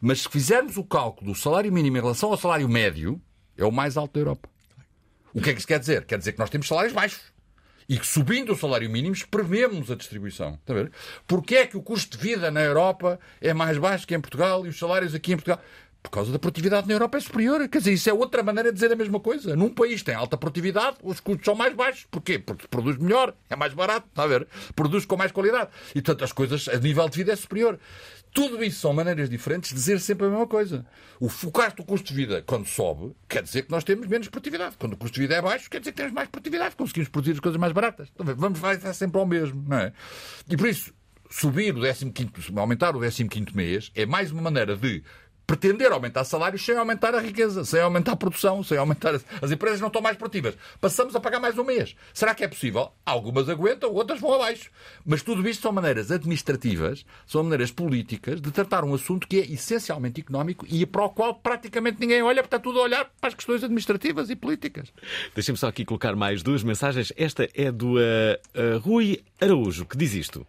[0.00, 3.20] mas se fizermos o cálculo do salário mínimo em relação ao salário médio,
[3.56, 4.48] é o mais alto da Europa.
[5.34, 6.04] O que é que isso quer dizer?
[6.04, 7.20] Quer dizer que nós temos salários baixos.
[7.88, 10.54] E que subindo o salário mínimo, prevemos a distribuição.
[10.54, 10.92] Está a ver?
[11.26, 14.64] Porquê é que o custo de vida na Europa é mais baixo que em Portugal
[14.64, 15.60] e os salários aqui em Portugal?
[16.02, 17.68] Por causa da produtividade na Europa é superior.
[17.68, 19.54] Quer dizer, isso é outra maneira de dizer a mesma coisa.
[19.54, 22.06] Num país que tem alta produtividade, os custos são mais baixos.
[22.10, 22.38] Porquê?
[22.40, 24.46] Porque produz melhor, é mais barato, está a ver?
[24.74, 25.70] Produz com mais qualidade.
[25.90, 27.78] E, portanto, as coisas, a nível de vida é superior.
[28.34, 30.84] Tudo isso são maneiras diferentes de dizer sempre a mesma coisa.
[31.20, 34.76] O focar do custo de vida, quando sobe, quer dizer que nós temos menos produtividade.
[34.78, 36.74] Quando o custo de vida é baixo, quer dizer que temos mais produtividade.
[36.74, 38.08] Conseguimos produzir as coisas mais baratas.
[38.12, 39.92] Então, vamos estar sempre ao mesmo, não é?
[40.48, 40.92] E por isso,
[41.30, 45.02] subir o 15 aumentar o 15 mês é mais uma maneira de
[45.46, 49.14] pretender aumentar salários sem aumentar a riqueza, sem aumentar a produção, sem aumentar.
[49.40, 50.56] As empresas não estão mais produtivas.
[50.80, 51.94] Passamos a pagar mais um mês.
[52.14, 52.90] Será que é possível?
[53.04, 54.70] Algumas aguentam, outras vão abaixo.
[55.04, 59.52] Mas tudo isto são maneiras administrativas, são maneiras políticas de tratar um assunto que é
[59.52, 63.28] essencialmente económico e para o qual praticamente ninguém olha, porque está tudo a olhar para
[63.28, 64.92] as questões administrativas e políticas.
[65.34, 67.12] Deixem-me só aqui colocar mais duas mensagens.
[67.16, 70.46] Esta é do uh, uh, Rui Araújo, que diz isto.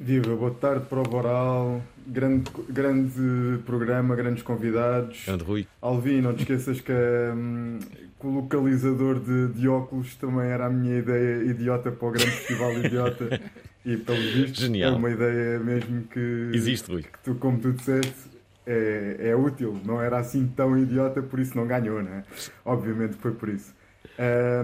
[0.00, 1.82] Viva, boa tarde para o Boral.
[2.06, 5.24] Grande, grande programa, grandes convidados.
[5.26, 5.66] Grande Rui.
[5.82, 7.80] Alvin, não te esqueças que, hum,
[8.20, 12.30] que o localizador de, de, óculos também era a minha ideia idiota para o grande
[12.30, 13.40] festival idiota.
[13.84, 14.92] E pelo visto Genial.
[14.92, 17.02] é uma ideia mesmo que, Existe, Rui.
[17.02, 18.30] que tu, como tu disseste,
[18.66, 19.80] é, é útil.
[19.84, 22.24] Não era assim tão idiota, por isso não ganhou, não é?
[22.64, 23.74] Obviamente foi por isso.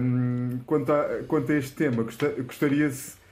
[0.01, 3.24] Hum, quanto, a, quanto a este tema, gostaria-se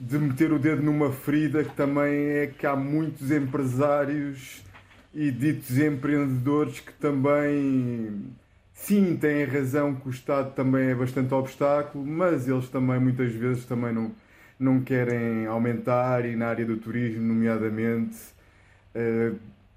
[0.00, 4.64] de meter o dedo numa ferida que também é que há muitos empresários
[5.12, 8.32] e ditos empreendedores que também
[8.72, 13.66] sim têm razão que o Estado também é bastante obstáculo, mas eles também muitas vezes
[13.66, 14.10] também não,
[14.58, 18.16] não querem aumentar e na área do turismo, nomeadamente,
[18.94, 19.32] eh,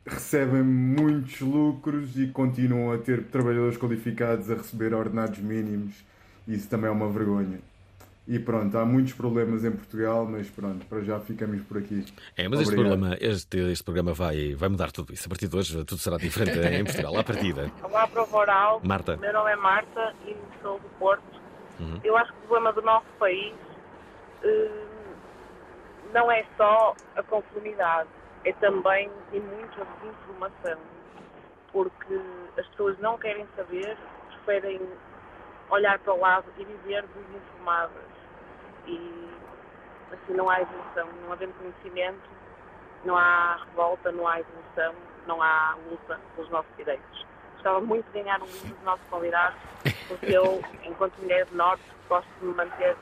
[0.05, 5.95] recebem muitos lucros e continuam a ter trabalhadores qualificados a receber ordenados mínimos.
[6.47, 7.72] Isso também é uma vergonha.
[8.25, 12.05] E pronto, há muitos problemas em Portugal, mas pronto, para já ficamos por aqui.
[12.37, 15.27] É, mas este programa, este, este programa vai, vai mudar tudo isso.
[15.27, 17.69] A partir de hoje tudo será diferente em Portugal, à partida.
[17.83, 18.81] Olá para o Voral.
[18.81, 19.17] Marta.
[19.17, 21.41] Meu nome é Marta e sou do Porto.
[21.81, 21.99] Uhum.
[22.01, 23.53] Eu acho que o problema do nosso país
[24.43, 24.87] uh,
[26.13, 28.07] não é só a conformidade,
[28.45, 30.79] é também e muita desinformação.
[31.73, 32.21] Porque
[32.57, 33.97] as pessoas não querem saber,
[34.29, 34.79] preferem
[35.69, 38.12] olhar para o lado e viver desinformadas
[38.87, 39.29] e
[40.11, 41.07] assim não há evolução.
[41.23, 42.29] Não havendo conhecimento,
[43.05, 44.93] não há revolta, não há evolução,
[45.27, 47.25] não há luta pelos nossos direitos.
[47.53, 49.59] Gostava muito de ganhar um livro dos nossos convidados,
[50.07, 52.97] porque eu, enquanto mulher do Norte, gosto de me manter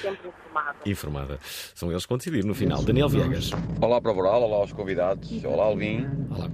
[0.00, 0.76] sempre informada.
[0.86, 1.38] Informada.
[1.42, 2.82] São eles que vão decidir no final.
[2.82, 3.50] Daniel Viegas.
[3.80, 6.06] Olá para o Boral, olá aos convidados, olá Alvin.
[6.30, 6.48] Olá.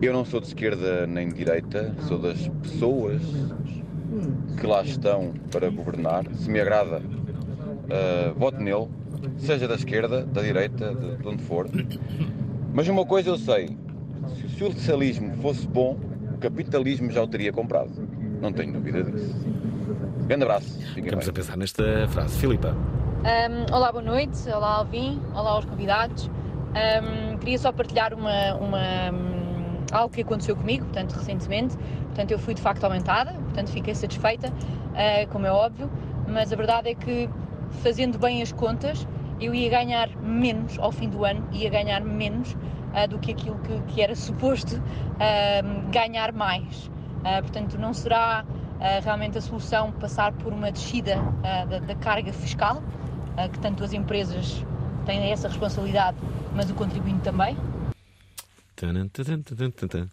[0.00, 3.22] Eu não sou de esquerda nem de direita, sou das pessoas
[4.60, 6.24] que lá estão para governar.
[6.34, 7.02] Se me agrada
[7.88, 8.88] uh, voto nele,
[9.38, 11.66] seja da esquerda, da direita, de, de onde for.
[12.72, 13.76] Mas uma coisa eu sei:
[14.34, 15.98] se, se o socialismo fosse bom,
[16.34, 17.90] o capitalismo já o teria comprado.
[18.40, 19.34] Não tenho dúvida disso.
[20.26, 20.78] Grande abraço.
[20.94, 22.38] Ficamos a pensar nesta frase.
[22.38, 22.76] Filipa.
[23.18, 24.48] Um, olá, boa noite.
[24.48, 25.20] Olá, Alvin.
[25.34, 26.30] Olá aos convidados.
[26.68, 31.76] Um, queria só partilhar uma, uma, um, algo que aconteceu comigo, portanto, recentemente.
[32.06, 35.90] Portanto, eu fui de facto aumentada, portanto, fiquei satisfeita, uh, como é óbvio,
[36.28, 37.28] mas a verdade é que
[37.82, 39.06] fazendo bem as contas,
[39.40, 43.58] eu ia ganhar menos ao fim do ano, ia ganhar menos uh, do que aquilo
[43.60, 46.86] que, que era suposto uh, ganhar mais.
[46.86, 48.44] Uh, portanto, não será
[49.02, 52.80] realmente a solução passar por uma descida da, da, carga fiscal,
[53.52, 54.64] que tanto as empresas
[55.04, 56.16] têm essa responsabilidade,
[56.54, 57.56] mas o contribuinte também.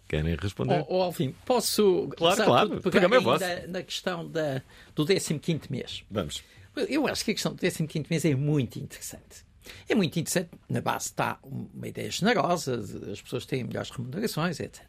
[0.08, 0.84] Querem responder?
[0.90, 2.82] Oh, oh, Alvin, posso claro, claro.
[2.82, 3.08] pegar
[3.44, 4.64] é na questão da,
[4.96, 6.04] do 15 mês?
[6.10, 6.44] Vamos.
[6.76, 9.46] Eu acho que a questão do 15 mês é muito interessante.
[9.88, 10.52] É muito interessante.
[10.70, 12.80] Na base está uma ideia generosa,
[13.12, 14.84] as pessoas têm melhores remunerações, etc.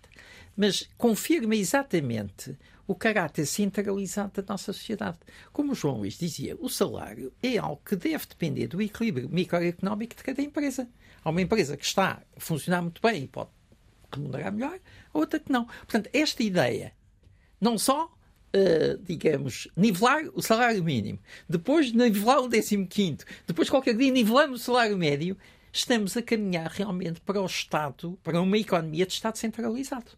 [0.57, 5.19] Mas confirma exatamente o caráter centralizado da nossa sociedade.
[5.53, 10.15] Como o João Luís dizia, o salário é algo que deve depender do equilíbrio microeconómico
[10.15, 10.89] de cada empresa.
[11.25, 13.51] Há uma empresa que está a funcionar muito bem e pode
[14.13, 14.79] remunerar melhor,
[15.13, 15.65] a outra que não.
[15.65, 16.93] Portanto, esta ideia
[17.61, 18.16] não só
[18.57, 24.65] Uh, digamos, nivelar o salário mínimo, depois nivelar o 15, depois qualquer dia nivelamos o
[24.65, 25.37] salário médio,
[25.71, 30.13] estamos a caminhar realmente para o Estado, para uma economia de Estado centralizado.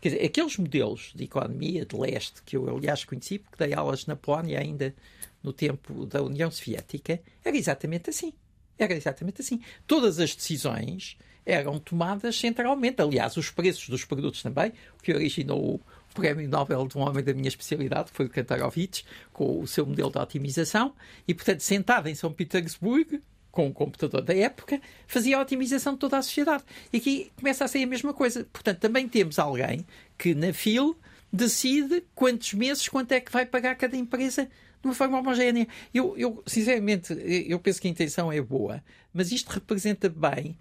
[0.00, 4.06] Quer dizer, aqueles modelos de economia de leste que eu, aliás, conheci, porque dei aulas
[4.06, 4.94] na Polónia ainda
[5.42, 8.32] no tempo da União Soviética, era exatamente assim.
[8.78, 9.60] Era exatamente assim.
[9.86, 13.00] Todas as decisões eram tomadas centralmente.
[13.00, 15.80] Aliás, os preços dos produtos também, o que originou
[16.14, 19.84] prémio Nobel de um homem da minha especialidade, que foi o Kantarovich, com o seu
[19.84, 20.94] modelo de otimização,
[21.26, 23.18] e, portanto, sentado em São Petersburgo,
[23.50, 26.64] com o computador da época, fazia a otimização de toda a sociedade.
[26.92, 28.46] E aqui começa a ser a mesma coisa.
[28.52, 29.86] Portanto, também temos alguém
[30.16, 30.96] que, na FIL,
[31.32, 35.68] decide quantos meses, quanto é que vai pagar cada empresa de uma forma homogénea.
[35.92, 37.16] Eu, eu, sinceramente,
[37.48, 40.58] eu penso que a intenção é boa, mas isto representa bem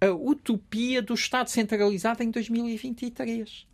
[0.00, 3.66] a utopia do Estado centralizado em 2023.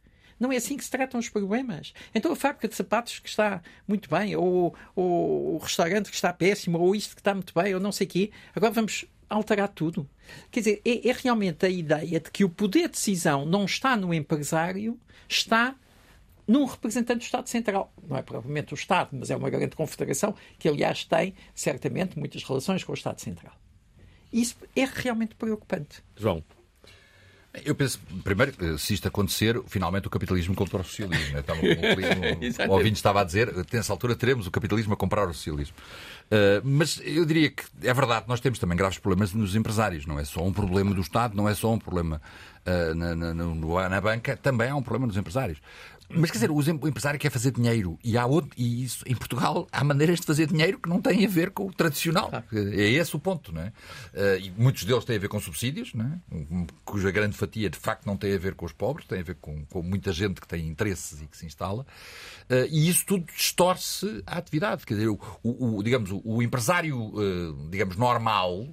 [0.42, 1.94] Não é assim que se tratam os problemas.
[2.12, 6.32] Então a fábrica de sapatos que está muito bem, ou, ou o restaurante que está
[6.32, 9.68] péssimo, ou isto que está muito bem, ou não sei o quê, agora vamos alterar
[9.68, 10.10] tudo.
[10.50, 13.96] Quer dizer, é, é realmente a ideia de que o poder de decisão não está
[13.96, 15.76] no empresário, está
[16.44, 17.92] num representante do Estado Central.
[18.08, 22.42] Não é provavelmente o Estado, mas é uma grande confederação que, aliás, tem certamente muitas
[22.42, 23.54] relações com o Estado Central.
[24.32, 26.02] Isso é realmente preocupante.
[26.16, 26.42] João.
[27.64, 31.34] Eu penso, primeiro, se isto acontecer, finalmente o capitalismo compra o socialismo.
[31.34, 31.44] Né?
[32.66, 35.76] O, o ouvinte estava a dizer, nessa altura teremos o capitalismo a comprar o socialismo.
[36.32, 40.06] Uh, mas eu diria que é verdade, nós temos também graves problemas nos empresários.
[40.06, 42.22] Não é só um problema do Estado, não é só um problema
[42.66, 45.58] uh, na, na, na, na, banca, também há um problema nos empresários.
[46.14, 49.66] Mas quer dizer, o empresário quer fazer dinheiro e, há outro, e isso, em Portugal
[49.72, 52.30] há maneiras de fazer dinheiro que não têm a ver com o tradicional.
[52.52, 53.72] É esse o ponto, não é?
[54.14, 56.66] Uh, e muitos deles têm a ver com subsídios, não é?
[56.84, 59.36] cuja grande fatia de facto não tem a ver com os pobres, tem a ver
[59.36, 61.86] com, com muita gente que tem interesses e que se instala.
[62.50, 64.84] Uh, e isso tudo distorce a atividade.
[64.84, 68.68] Quer dizer, o, o digamos, o, empresário uh, digamos, normal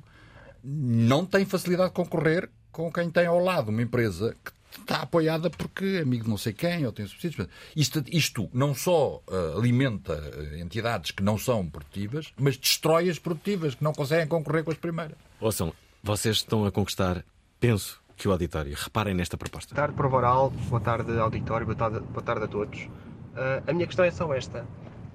[0.63, 5.49] não tem facilidade de concorrer com quem tem ao lado uma empresa que está apoiada
[5.49, 7.47] porque é amigo de não sei quem ou tem subsídios.
[7.75, 13.19] Isto, isto não só uh, alimenta eh, entidades que não são produtivas, mas destrói as
[13.19, 15.17] produtivas, que não conseguem concorrer com as primeiras.
[15.39, 17.23] Ouçam, vocês estão a conquistar,
[17.59, 18.75] penso, que o auditório.
[18.77, 19.73] Reparem nesta proposta.
[19.73, 20.49] Boa tarde, Prova Oral.
[20.49, 21.65] Boa tarde, auditório.
[21.65, 22.81] Boa tarde, boa tarde a todos.
[22.81, 24.65] Uh, a minha questão é só esta.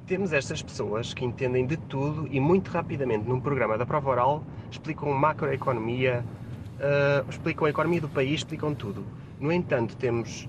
[0.07, 4.45] Temos estas pessoas que entendem de tudo e muito rapidamente num programa da Prova Oral
[4.71, 6.25] explicam macroeconomia,
[6.77, 9.05] uh, explicam a economia do país, explicam tudo.
[9.45, 10.49] No entanto, temos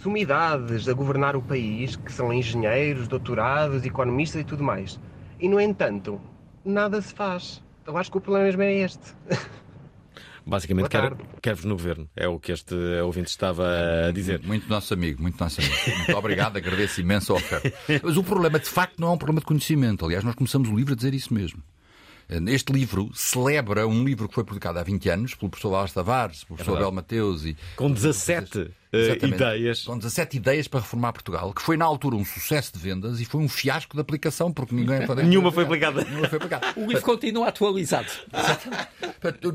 [0.00, 5.00] sumidades a governar o país, que são engenheiros, doutorados, economistas e tudo mais.
[5.40, 6.20] E, no entanto,
[6.64, 7.60] nada se faz.
[7.84, 9.12] Eu acho que o problema mesmo é este.
[10.46, 12.08] Basicamente, quer, quer-vos no governo.
[12.14, 13.66] É o que este ouvinte estava
[14.06, 14.40] a dizer.
[14.44, 15.74] Muito nosso amigo, muito nosso amigo.
[15.98, 17.72] Muito obrigado, agradeço imenso a oferta.
[18.00, 20.04] Mas o problema, de facto, não é um problema de conhecimento.
[20.04, 21.60] Aliás, nós começamos o livro a dizer isso mesmo.
[22.48, 26.44] Este livro celebra um livro que foi publicado há 20 anos pelo professor Lás Tavares,
[26.44, 27.56] pelo professor é Abel Mateus e.
[27.76, 28.70] Com 17 uh,
[29.26, 29.84] ideias.
[29.84, 33.26] Com 17 ideias para reformar Portugal, que foi na altura um sucesso de vendas e
[33.26, 35.00] foi um fiasco de aplicação, porque ninguém.
[35.24, 36.04] Nenhuma foi aplicada.
[36.04, 36.72] Nenhuma foi aplicada.
[36.74, 38.08] O livro continua atualizado.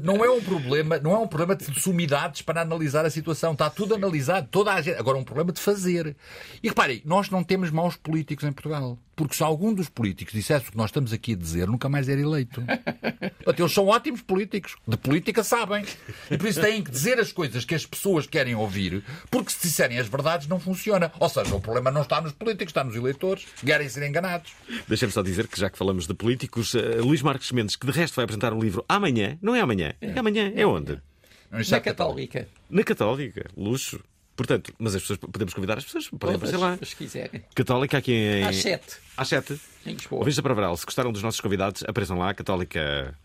[0.03, 3.53] não é um problema, não é um problema de sumidades para analisar a situação.
[3.53, 4.99] Está tudo analisado, toda a gente.
[4.99, 6.15] Agora é um problema de fazer.
[6.61, 8.99] E reparem, nós não temos maus políticos em Portugal.
[9.17, 12.07] Porque se algum dos políticos dissesse o que nós estamos aqui a dizer, nunca mais
[12.07, 12.61] era eleito.
[13.43, 14.75] Portanto, eles são ótimos políticos.
[14.87, 15.83] De política sabem.
[16.29, 19.59] E por isso têm que dizer as coisas que as pessoas querem ouvir, porque se
[19.63, 21.11] disserem as verdades não funciona.
[21.19, 24.51] Ou seja, o problema não está nos políticos, está nos eleitores, que querem ser enganados.
[24.87, 27.93] Deixa-me só dizer que já que falamos de políticos, uh, Luís Marques Mendes, que de
[27.93, 31.01] resto vai apresentar um livro amanhã, não é amanhã, é amanhã, é onde?
[31.49, 32.47] Na Católica.
[32.69, 33.99] Na Católica, luxo.
[34.37, 36.77] Portanto, mas as pessoas, podemos convidar as pessoas, podem aparecer lá.
[36.81, 37.43] Se quiserem.
[37.53, 38.43] Católica aqui em.
[38.43, 38.97] Às sete.
[39.17, 39.59] Às sete.
[39.85, 40.23] Em Lisboa.
[40.43, 40.77] Para Varal.
[40.77, 42.33] Se gostaram dos nossos convidados, apareçam lá.
[42.33, 43.17] Católica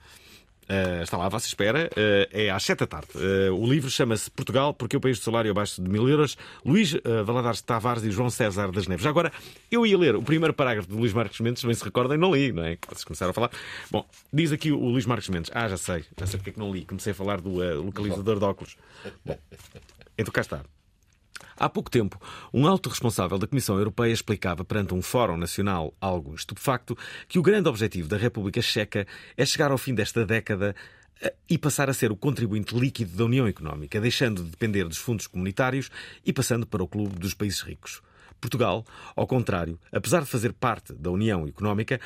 [0.62, 1.90] Uh, está lá à vossa espera.
[1.92, 3.08] Uh, é às 7 da tarde.
[3.14, 6.38] Uh, o livro chama-se Portugal, porque o país de salário abaixo de mil euros.
[6.64, 9.04] Luís Valadares Tavares e João César das Neves.
[9.04, 9.32] Agora,
[9.70, 12.52] eu ia ler o primeiro parágrafo de Luís Marques Mendes, bem se recordem, não li,
[12.52, 12.78] não é?
[12.88, 13.50] Vocês começaram a falar.
[13.90, 15.50] Bom, diz aqui o Luís Marques Mendes.
[15.52, 16.84] Ah, já sei, já sei porque é que não li.
[16.84, 17.50] Comecei a falar do
[17.82, 18.76] localizador de óculos.
[19.24, 19.38] Bom,
[20.16, 20.62] então cá está.
[21.56, 22.20] Há pouco tempo,
[22.52, 26.96] um alto responsável da Comissão Europeia explicava perante um Fórum Nacional algo estupefacto
[27.28, 30.74] que o grande objetivo da República Checa é chegar ao fim desta década
[31.20, 34.98] eh, e passar a ser o contribuinte líquido da União Económica, deixando de depender dos
[34.98, 35.90] fundos comunitários
[36.24, 38.02] e passando para o clube dos países ricos.
[38.40, 38.84] Portugal,
[39.14, 42.00] ao contrário, apesar de fazer parte da União Económica,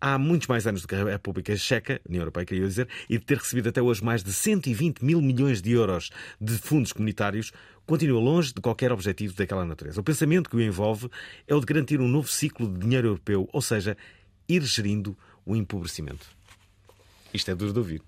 [0.00, 3.24] há muitos mais anos do que a República Checa, União Europeia, queria dizer, e de
[3.24, 7.52] ter recebido até hoje mais de 120 mil milhões de euros de fundos comunitários,
[7.86, 10.00] continua longe de qualquer objetivo daquela natureza.
[10.00, 11.08] O pensamento que o envolve
[11.46, 13.96] é o de garantir um novo ciclo de dinheiro europeu, ou seja,
[14.48, 16.26] ir gerindo o empobrecimento.
[17.32, 18.02] Isto é duro de ouvir.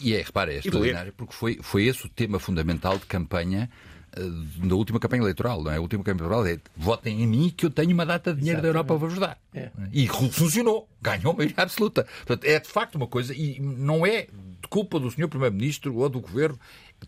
[0.00, 3.70] E é, repara, é extraordinário, porque foi, foi esse o tema fundamental de campanha
[4.14, 5.62] da última campanha eleitoral.
[5.62, 5.76] Não é?
[5.76, 8.58] A última campanha eleitoral é votem em mim que eu tenho uma data de dinheiro
[8.58, 8.86] Exatamente.
[8.86, 9.38] da Europa para vos dar.
[9.54, 9.70] É.
[9.92, 12.06] E funcionou, ganhou maioria absoluta.
[12.26, 16.08] Portanto, é de facto uma coisa, e não é de culpa do senhor Primeiro-Ministro ou
[16.08, 16.58] do Governo,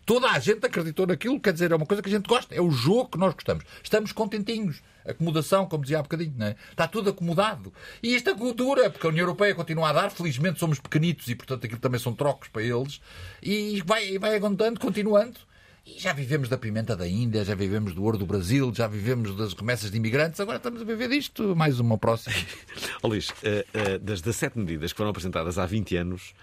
[0.05, 2.61] Toda a gente acreditou naquilo, quer dizer, é uma coisa que a gente gosta, é
[2.61, 3.63] o jogo que nós gostamos.
[3.83, 4.81] Estamos contentinhos.
[5.05, 6.55] Acomodação, como dizia há bocadinho, não é?
[6.71, 7.71] está tudo acomodado.
[8.01, 11.65] E esta cultura, porque a União Europeia continua a dar, felizmente somos pequenitos e, portanto,
[11.65, 12.99] aquilo também são trocos para eles,
[13.41, 15.39] e vai, vai aguentando, continuando.
[15.85, 19.35] E já vivemos da pimenta da Índia, já vivemos do ouro do Brasil, já vivemos
[19.35, 21.55] das remessas de imigrantes, agora estamos a viver disto.
[21.55, 22.35] Mais uma próxima.
[23.03, 26.33] oh, Luís, eh, eh, das 17 medidas que foram apresentadas há 20 anos,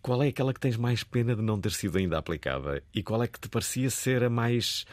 [0.00, 2.80] qual é aquela que tens mais pena de não ter sido ainda aplicada?
[2.94, 4.86] E qual é que te parecia ser a mais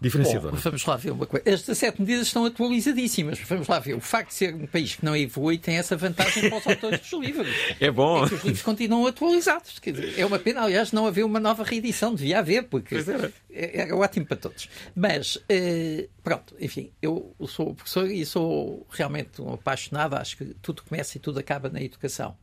[0.00, 0.54] diferenciadora?
[0.54, 1.48] Bom, vamos lá ver uma coisa.
[1.48, 3.38] As 17 medidas estão atualizadíssimas.
[3.40, 3.94] Vamos lá ver.
[3.94, 7.00] O facto de ser um país que não evolui tem essa vantagem para os autores
[7.00, 7.48] dos livros.
[7.80, 8.24] É bom.
[8.24, 9.80] É que os livros continuam atualizados.
[10.16, 12.14] É uma pena, aliás, não haver uma nova reedição.
[12.14, 13.32] Devia haver, porque era.
[13.52, 14.68] É, era ótimo para todos.
[14.94, 20.14] Mas, eh, pronto, enfim, eu sou professor e sou realmente um apaixonado.
[20.14, 22.36] Acho que tudo começa e tudo acaba na educação.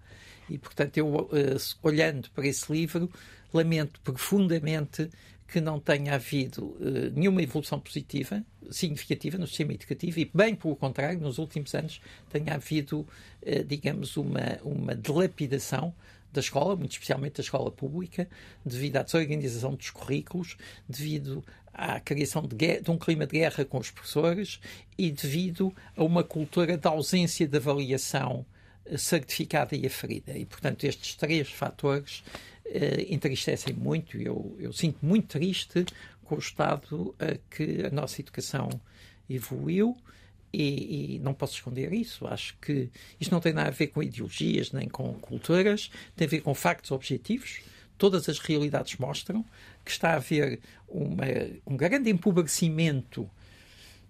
[0.49, 3.09] E, portanto, eu, eh, olhando para esse livro,
[3.53, 5.09] lamento profundamente
[5.53, 10.75] que não tenha havido uh, nenhuma evolução positiva, significativa no sistema educativo e, bem pelo
[10.75, 12.01] contrário, nos últimos anos
[12.31, 15.93] tenha havido, uh, digamos, uma, uma dilapidação
[16.31, 18.27] da escola, muito especialmente da escola pública,
[18.65, 20.57] devido à desorganização dos currículos,
[20.89, 24.59] devido à criação de, guerra, de um clima de guerra com os professores
[24.97, 28.43] e devido a uma cultura de ausência de avaliação
[28.97, 30.35] certificada e aferida.
[30.35, 32.52] E, portanto, estes três fatores eh,
[33.09, 34.17] entristecem muito.
[34.17, 35.85] Eu, eu sinto muito triste
[36.23, 38.69] com o estado a que a nossa educação
[39.29, 39.95] evoluiu.
[40.55, 42.27] E, e, não posso esconder isso.
[42.27, 42.89] Acho que
[43.19, 46.53] isto não tem nada a ver com ideologias nem com culturas, tem a ver com
[46.53, 47.61] factos objetivos.
[47.97, 49.43] Todas as realidades mostram
[49.83, 51.25] que está a haver uma,
[51.65, 53.27] um grande empobrecimento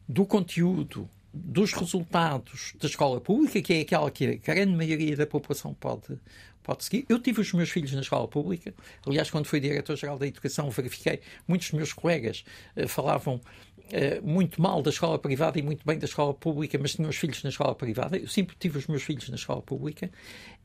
[0.08, 5.26] do conteúdo dos resultados da escola pública, que é aquela que a grande maioria da
[5.26, 6.20] população pode,
[6.64, 7.06] pode seguir.
[7.08, 8.74] Eu tive os meus filhos na escola pública.
[9.06, 12.44] Aliás, quando fui diretor-geral da educação, verifiquei muitos dos meus colegas
[12.76, 16.94] uh, falavam uh, muito mal da escola privada e muito bem da escola pública, mas
[16.94, 18.18] tinham os filhos na escola privada.
[18.18, 20.10] Eu sempre tive os meus filhos na escola pública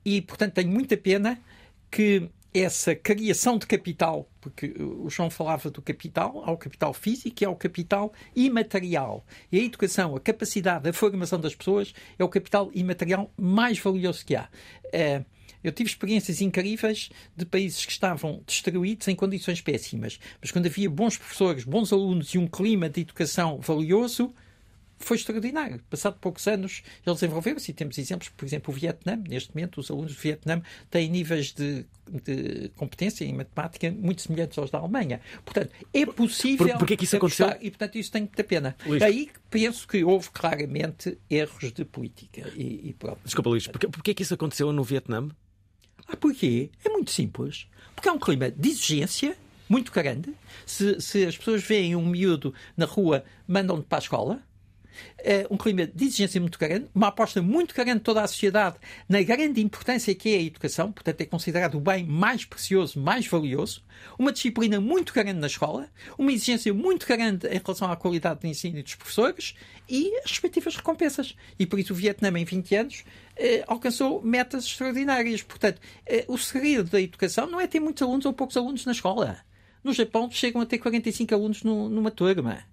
[0.04, 1.38] e, portanto, tenho muita pena
[1.90, 7.42] que essa criação de capital, porque o João falava do capital, há o capital físico
[7.42, 9.24] e há o capital imaterial.
[9.52, 14.24] E a educação, a capacidade, a formação das pessoas é o capital imaterial mais valioso
[14.24, 14.48] que há.
[14.92, 15.22] Eh,
[15.62, 20.88] eu tive experiências incríveis de países que estavam destruídos em condições péssimas, mas quando havia
[20.88, 24.32] bons professores, bons alunos e um clima de educação valioso,
[24.98, 25.80] foi extraordinário.
[25.88, 29.16] Passado poucos anos, eles desenvolveram-se e temos exemplos, por exemplo, o Vietnã.
[29.28, 31.86] Neste momento, os alunos do Vietnã têm níveis de,
[32.24, 35.20] de competência em matemática muito semelhantes aos da Alemanha.
[35.44, 36.68] Portanto, é possível.
[36.68, 37.48] Por, porquê que isso aconteceu?
[37.60, 38.76] E, portanto, isso tem muita pena.
[38.84, 39.02] Luís.
[39.02, 42.50] Aí penso que houve claramente erros de política.
[42.56, 42.96] E, e.
[43.24, 45.28] Desculpa, Luís, porquê, porquê que isso aconteceu no Vietnã?
[46.08, 46.70] Ah, porquê?
[46.84, 47.68] É muito simples.
[47.94, 49.36] Porque há um clima de exigência
[49.68, 50.32] muito grande.
[50.64, 54.42] Se, se as pessoas veem um miúdo na rua, mandam-no para a escola
[55.50, 58.76] um clima de exigência muito grande, uma aposta muito grande de toda a sociedade
[59.08, 63.26] na grande importância que é a educação, portanto é considerado o bem mais precioso, mais
[63.26, 63.82] valioso,
[64.18, 68.46] uma disciplina muito grande na escola, uma exigência muito grande em relação à qualidade do
[68.46, 69.54] ensino e dos professores
[69.88, 71.34] e as respectivas recompensas.
[71.58, 73.04] E por isso o Vietnã, em 20 anos,
[73.36, 75.42] eh, alcançou metas extraordinárias.
[75.42, 78.92] Portanto, eh, o segredo da educação não é ter muitos alunos ou poucos alunos na
[78.92, 79.38] escola.
[79.82, 82.64] No Japão chegam a ter 45 alunos no, numa turma.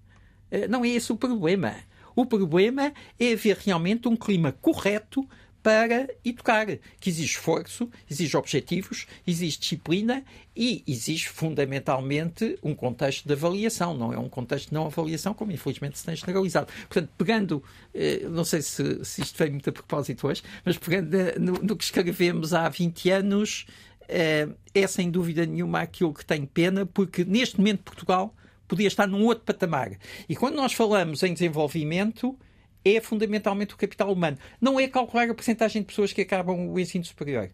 [0.51, 1.75] Eh, não é esse o problema.
[2.15, 5.27] O problema é haver realmente um clima correto
[5.65, 6.67] para educar,
[6.99, 10.23] que exige esforço, exige objetivos, exige disciplina
[10.55, 15.51] e exige fundamentalmente um contexto de avaliação, não é um contexto de não avaliação, como
[15.51, 16.67] infelizmente se tem generalizado.
[16.87, 17.63] Portanto, pegando,
[17.95, 21.53] eh, não sei se, se isto veio muito a propósito hoje, mas pegando eh, no,
[21.53, 23.65] no que escrevemos há 20 anos,
[24.07, 28.35] é, é sem dúvida nenhuma aquilo que tem pena, porque neste momento Portugal
[28.67, 29.97] podia estar num outro patamar.
[30.27, 32.37] E quando nós falamos em desenvolvimento,
[32.83, 34.37] é fundamentalmente o capital humano.
[34.61, 37.49] Não é calcular a porcentagem de pessoas que acabam o ensino superior.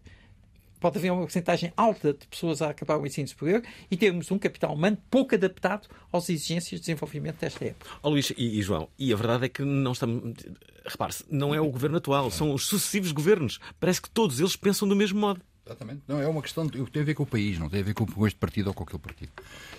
[0.78, 4.38] pode haver uma porcentagem alta de pessoas a acabar o ensino superior e termos um
[4.38, 7.90] capital humano pouco adaptado às exigências de desenvolvimento desta época.
[8.02, 10.34] Ó Luís e, e João, e a verdade é que não estamos.
[10.84, 13.60] Repare-se, não é o governo atual, são os sucessivos governos.
[13.78, 15.40] Parece que todos eles pensam do mesmo modo.
[15.64, 16.02] Exatamente.
[16.08, 17.94] Não, é uma questão de, tem a ver com o país, não tem a ver
[17.94, 19.30] com, este partido ou com aquele partido.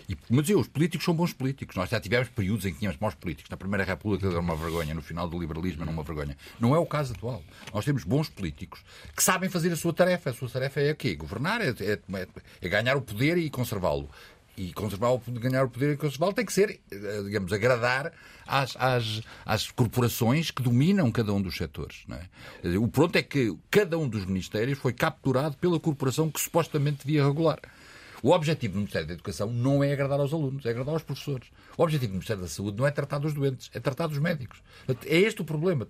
[0.07, 1.75] E, mas eu, os políticos são bons políticos.
[1.75, 3.49] Nós já tivemos períodos em que tínhamos maus políticos.
[3.49, 6.37] Na Primeira República era uma vergonha, no final do liberalismo era uma vergonha.
[6.57, 7.43] Não é o caso atual.
[7.73, 8.81] Nós temos bons políticos
[9.15, 10.29] que sabem fazer a sua tarefa.
[10.29, 11.15] A sua tarefa é o quê?
[11.15, 12.27] Governar, é, é,
[12.61, 14.09] é ganhar o poder e conservá-lo
[14.57, 18.11] e conservar o, ganhar o poder e conservá-lo tem que ser, eh, digamos, agradar
[18.45, 22.05] às, às, às corporações que dominam cada um dos setores.
[22.63, 22.77] É?
[22.77, 27.25] O pronto é que cada um dos ministérios foi capturado pela corporação que supostamente devia
[27.25, 27.59] regular.
[28.23, 31.49] O objetivo do Ministério da Educação não é agradar aos alunos, é agradar aos professores.
[31.77, 34.63] O objetivo do Ministério da Saúde não é tratar dos doentes, é tratar dos médicos.
[35.05, 35.85] É este o problema.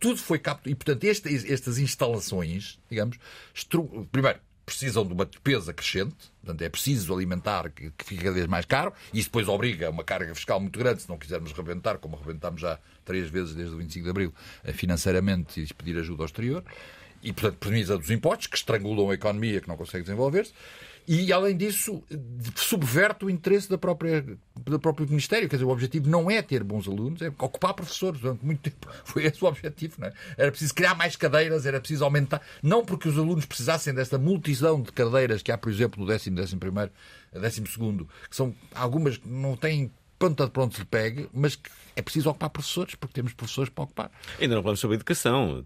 [0.00, 0.72] Tudo foi capturado.
[0.72, 3.16] E, portanto, este, estas instalações, digamos,
[3.54, 4.08] estru...
[4.10, 8.46] primeiro, precisam de uma despesa crescente, portanto é preciso alimentar que, que fique cada vez
[8.46, 11.52] mais caro, e isso depois obriga a uma carga fiscal muito grande, se não quisermos
[11.52, 15.98] rebentar, como rebentámos já três vezes desde o 25 de Abril, eh, financeiramente e pedir
[15.98, 16.64] ajuda ao exterior,
[17.22, 20.52] e portanto premissa dos impostos, que estrangulam a economia, que não consegue desenvolver-se,
[21.10, 22.04] e, além disso,
[22.54, 24.22] subverte o interesse da própria,
[24.54, 25.48] do próprio Ministério.
[25.48, 28.20] Quer dizer, o objetivo não é ter bons alunos, é ocupar professores.
[28.20, 29.94] Durante muito tempo foi esse o objetivo.
[29.98, 30.12] Não é?
[30.36, 32.42] Era preciso criar mais cadeiras, era preciso aumentar.
[32.62, 36.36] Não porque os alunos precisassem desta multidão de cadeiras que há, por exemplo, no décimo,
[36.36, 36.90] décimo primeiro,
[37.32, 42.02] décimo segundo, que são algumas que não têm de pronto se pegue, mas que é
[42.02, 44.10] preciso ocupar professores, porque temos professores para ocupar.
[44.40, 45.64] Ainda não falamos sobre educação.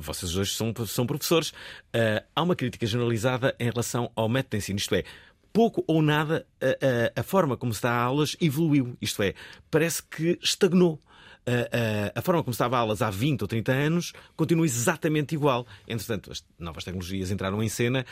[0.00, 1.50] Vocês hoje são, são professores.
[1.50, 5.04] Uh, há uma crítica generalizada em relação ao método de ensino, isto é,
[5.52, 9.34] pouco ou nada a, a, a forma como se dá aulas evoluiu, isto é,
[9.70, 11.00] parece que estagnou.
[11.46, 15.66] A, a, forma como se dava aulas há 20 ou 30 anos continua exatamente igual.
[15.88, 18.04] Entretanto, as novas tecnologias entraram em cena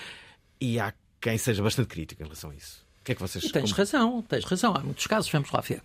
[0.61, 3.50] e há quem seja bastante crítico em relação a isso que é que vocês...
[3.50, 3.74] Tens como...
[3.74, 4.74] razão, tens razão.
[4.74, 5.80] Há muitos casos, vamos lá ver.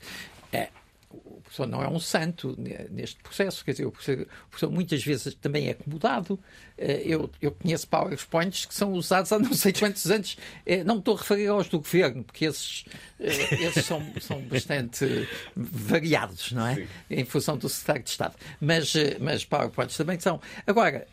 [0.52, 0.70] É,
[1.10, 2.56] o professor não é um santo
[2.92, 6.38] neste processo, quer dizer, o professor, o professor muitas vezes também é acomodado.
[6.78, 10.38] É, eu, eu conheço PowerPoints que são usados há não sei quantos anos.
[10.66, 12.84] É, não estou a referir aos do governo, porque esses,
[13.20, 16.76] é, esses são, são bastante variados, não é?
[16.76, 16.88] Sim.
[17.10, 18.36] Em função do secretário de Estado.
[18.60, 20.42] Mas, mas PowerPoints também são.
[20.68, 21.08] Agora,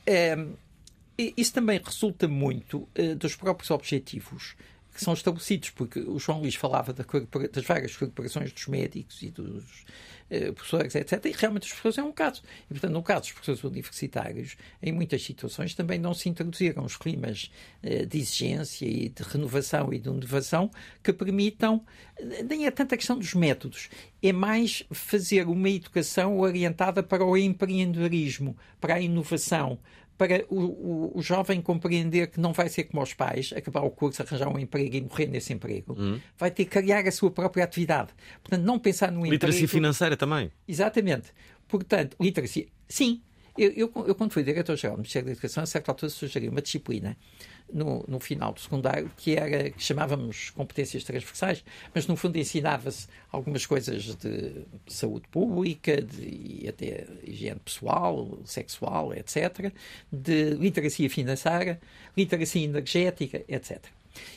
[1.36, 2.88] isso também resulta muito
[3.18, 4.56] dos próprios objetivos
[4.92, 9.84] que são estabelecidos, porque o João Luís falava das várias corporações dos médicos e dos
[10.30, 11.24] uh, professores, etc.
[11.26, 12.42] E realmente os professores é um caso.
[12.64, 16.96] E, portanto, no caso dos professores universitários, em muitas situações também não se introduziram os
[16.96, 17.50] climas
[17.82, 20.70] uh, de exigência e de renovação e de inovação
[21.02, 21.84] que permitam,
[22.48, 23.88] nem é tanta questão dos métodos,
[24.22, 29.78] é mais fazer uma educação orientada para o empreendedorismo, para a inovação,
[30.20, 33.90] para o, o, o, jovem compreender que não vai ser como os pais, acabar o
[33.90, 35.98] curso, arranjar um emprego e morrer nesse emprego.
[35.98, 36.20] Uhum.
[36.36, 38.10] Vai ter que criar a sua própria atividade.
[38.42, 39.72] Portanto, não pensar no literacia emprego...
[39.72, 40.50] financeira também.
[40.68, 41.32] Exatamente.
[41.66, 42.66] Portanto, literacia.
[42.86, 43.22] Sim.
[43.56, 46.60] Eu, eu, eu quando fui diretor-geral do Ministério da Educação, a certa altura sugeri uma
[46.60, 47.16] disciplina
[47.72, 51.64] no, no final do secundário, que era que chamávamos competências transversais,
[51.94, 59.14] mas no fundo ensinava-se algumas coisas de saúde pública, de, e até higiene pessoal, sexual,
[59.14, 59.72] etc.,
[60.12, 61.80] de literacia financeira,
[62.16, 63.80] literacia energética, etc.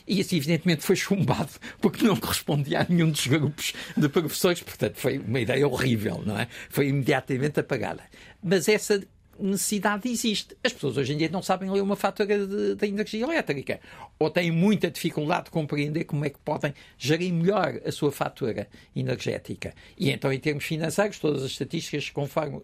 [0.06, 4.96] E isso, evidentemente, foi chumbado porque não correspondia a nenhum dos grupos de professores, portanto,
[4.96, 6.48] foi uma ideia horrível, não é?
[6.68, 8.02] Foi imediatamente apagada.
[8.42, 9.02] Mas essa
[9.38, 10.56] necessidade existe.
[10.62, 13.80] As pessoas hoje em dia não sabem ler uma fatura da energia elétrica
[14.18, 18.68] ou têm muita dificuldade de compreender como é que podem gerir melhor a sua fatura
[18.94, 19.74] energética.
[19.98, 22.62] E então, em termos financeiros, todas as estatísticas confirmam,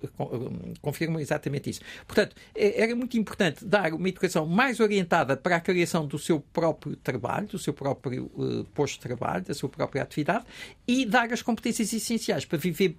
[0.81, 1.81] confirmam exatamente isso.
[2.07, 6.41] Portanto, é, era muito importante dar uma educação mais orientada para a criação do seu
[6.41, 10.45] próprio trabalho, do seu próprio uh, posto de trabalho, da sua própria atividade
[10.87, 12.97] e dar as competências essenciais para viver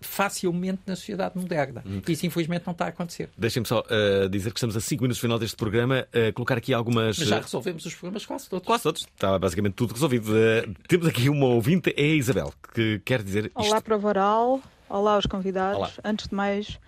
[0.00, 1.82] facilmente na sociedade moderna.
[1.86, 2.00] Hum.
[2.08, 3.28] Isso, infelizmente, não está a acontecer.
[3.36, 6.56] Deixem-me só uh, dizer que estamos a 5 minutos do final deste programa, uh, colocar
[6.56, 7.18] aqui algumas.
[7.18, 8.66] Mas já eh, resolvemos os problemas quase todos.
[8.66, 9.02] Quase todos.
[9.02, 10.32] Está basicamente tudo resolvido.
[10.32, 13.46] Uh, temos aqui uma ouvinte, é a Isabel, que quer dizer.
[13.46, 13.60] Isto.
[13.60, 14.60] Olá, para o Varal.
[14.88, 15.78] Olá aos convidados.
[15.78, 15.90] Olá.
[16.02, 16.78] Antes de mais,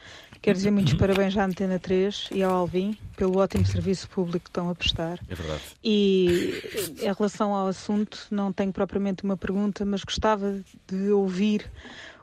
[0.40, 4.50] quero dizer muitos parabéns à Antena 3 e ao Alvin pelo ótimo serviço público que
[4.50, 5.20] estão a prestar.
[5.28, 5.62] É verdade.
[5.84, 6.60] E
[7.00, 11.70] em relação ao assunto, não tenho propriamente uma pergunta, mas gostava de ouvir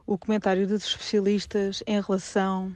[0.10, 2.76] o comentário dos especialistas em relação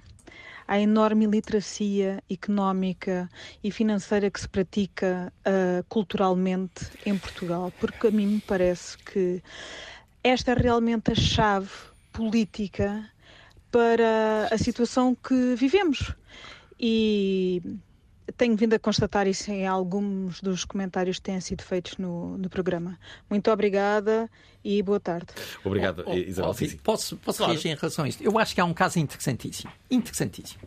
[0.67, 3.27] à enorme literacia económica
[3.63, 9.41] e financeira que se pratica uh, culturalmente em Portugal, porque a mim me parece que
[10.23, 11.71] esta é realmente a chave
[12.11, 13.03] política
[13.71, 16.13] para a situação que vivemos.
[16.79, 17.63] E
[18.37, 22.49] tenho vindo a constatar isso em alguns dos comentários que têm sido feitos no, no
[22.49, 22.99] programa.
[23.29, 24.29] Muito obrigada
[24.63, 25.27] e boa tarde.
[25.63, 26.49] Obrigado, Oh, oh, Isabel.
[26.51, 26.77] oh, Sim, sim.
[26.77, 27.53] Posso, posso Claro.
[27.53, 28.23] reagir em relação a isto?
[28.23, 29.71] Eu acho que há um caso interessantíssimo.
[29.89, 30.61] Interessantíssimo.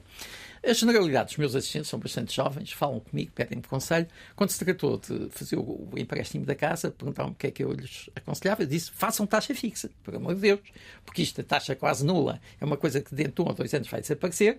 [0.69, 4.09] A generalidade dos meus assistentes são bastante jovens, falam comigo, pedem-me conselho.
[4.35, 7.62] Quando se tratou de fazer o, o empréstimo da casa, perguntaram-me o que é que
[7.62, 8.62] eu lhes aconselhava.
[8.64, 10.61] Eu disse: façam taxa fixa, por amor de Deus,
[11.05, 13.73] porque isto, a taxa quase nula, é uma coisa que dentro de um ou dois
[13.75, 14.59] anos vai desaparecer.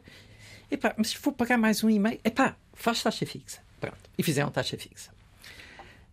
[0.69, 3.61] Epá, mas se for pagar mais um e-mail, epá, faz taxa fixa.
[3.79, 3.97] Pronto.
[4.17, 5.11] E fizeram taxa fixa.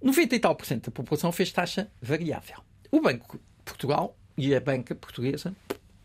[0.03, 2.59] 90 e tal por cento da população fez taxa variável.
[2.91, 5.55] O Banco de Portugal e a banca portuguesa,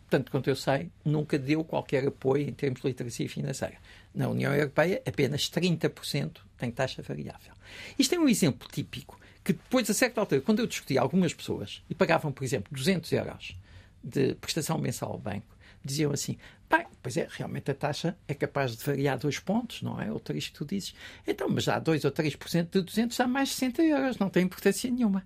[0.10, 3.78] tanto quanto eu sei, nunca deu qualquer apoio em termos de literacia financeira.
[4.16, 7.54] Na União Europeia, apenas 30% tem taxa variável.
[7.98, 11.84] Isto é um exemplo típico que depois, a certa altura, quando eu discuti algumas pessoas
[11.90, 13.58] e pagavam, por exemplo, 200 euros
[14.04, 16.38] de prestação mensal ao banco, diziam assim:
[16.70, 20.12] bem, pois é, realmente a taxa é capaz de variar dois pontos, não é?
[20.12, 20.94] Ou três tu dizes.
[21.28, 24.44] Então, mas dá 2 ou 3% de 200 dá mais de 60 euros, não tem
[24.44, 25.26] importância nenhuma.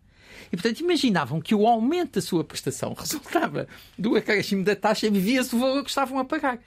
[0.51, 3.67] E, portanto, imaginavam que o aumento da sua prestação resultava
[3.97, 6.59] do acréscimo da taxa vivia-se do valor que estavam a pagar.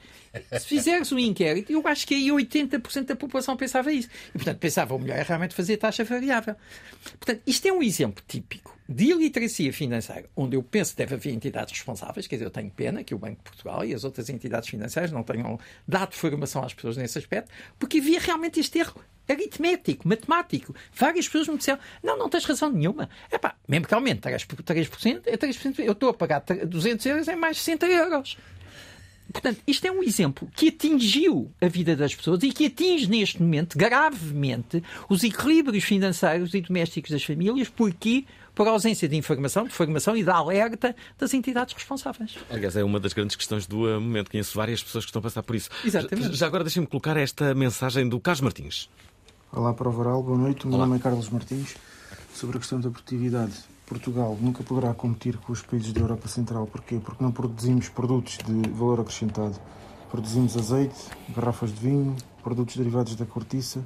[0.58, 4.08] Se fizeres um inquérito, eu acho que aí 80% da população pensava isso.
[4.30, 6.54] E, portanto, pensava o melhor é realmente fazer taxa variável.
[7.18, 11.32] Portanto, isto é um exemplo típico de iliteracia financeira, onde eu penso que deve haver
[11.32, 14.28] entidades responsáveis, quer dizer, eu tenho pena que o Banco de Portugal e as outras
[14.28, 19.04] entidades financeiras não tenham dado formação às pessoas nesse aspecto, porque havia realmente este erro
[19.28, 20.74] aritmético, matemático.
[20.94, 23.08] Várias pessoas me disseram: não, não tens razão nenhuma.
[23.30, 27.28] É pá, mesmo que aumente 3%, 3%, é 3%, eu estou a pagar 200 euros,
[27.28, 28.36] é mais 60 euros.
[29.32, 33.42] Portanto, isto é um exemplo que atingiu a vida das pessoas e que atinge neste
[33.42, 38.24] momento gravemente os equilíbrios financeiros e domésticos das famílias, porque
[38.54, 42.36] por ausência de informação, de formação e de alerta das entidades responsáveis.
[42.48, 44.30] Aliás, é uma das grandes questões do momento.
[44.30, 45.68] Conheço várias pessoas que estão a passar por isso.
[45.84, 46.28] Exatamente.
[46.28, 48.88] Já, já agora deixem-me colocar esta mensagem do Carlos Martins.
[49.52, 50.64] Olá para o Varal, boa noite.
[50.64, 50.86] O meu Olá.
[50.86, 51.76] nome é Carlos Martins.
[52.34, 53.54] Sobre a questão da produtividade,
[53.86, 56.66] Portugal nunca poderá competir com os países da Europa Central.
[56.66, 57.00] Porquê?
[57.02, 59.58] Porque não produzimos produtos de valor acrescentado.
[60.10, 60.94] Produzimos azeite,
[61.34, 63.82] garrafas de vinho, produtos derivados da cortiça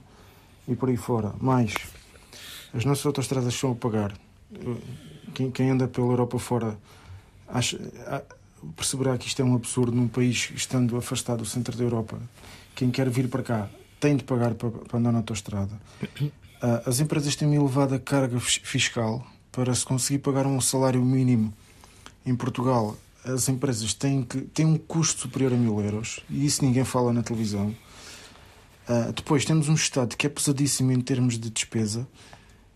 [0.67, 1.33] e por aí fora.
[1.41, 1.75] Mais,
[2.75, 4.13] as nossas autostradas são a pagar.
[5.35, 6.77] Quem, quem anda pela Europa fora
[7.49, 8.23] acha, a-
[8.77, 12.19] perceberá que isto é um absurdo num país estando afastado do centro da Europa.
[12.75, 13.69] Quem quer vir para cá
[14.01, 15.79] tem de pagar para, para andar na autostrada.
[16.63, 21.05] Ah, As empresas têm uma elevada carga fis- fiscal para se conseguir pagar um salário
[21.05, 21.53] mínimo
[22.25, 22.97] em Portugal.
[23.25, 27.13] As empresas têm, que, têm um custo superior a mil euros e isso ninguém fala
[27.13, 27.75] na televisão.
[28.89, 32.07] Ah, depois temos um Estado que é pesadíssimo em termos de despesa.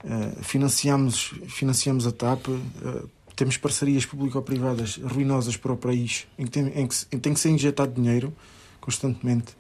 [0.05, 3.05] Ah, financiamos, financiamos a TAP, ah,
[3.35, 7.35] temos parcerias público-privadas ruinosas para o país, em que, tem, em que em que tem
[7.35, 8.33] que ser injetado dinheiro
[8.81, 9.57] constantemente.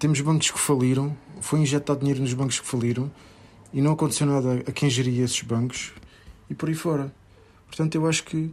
[0.00, 3.08] Temos bancos que faliram, foi injetado dinheiro nos bancos que faliram
[3.72, 5.92] e não aconteceu nada a quem geria esses bancos
[6.48, 7.12] e por aí fora.
[7.68, 8.50] Portanto, eu acho que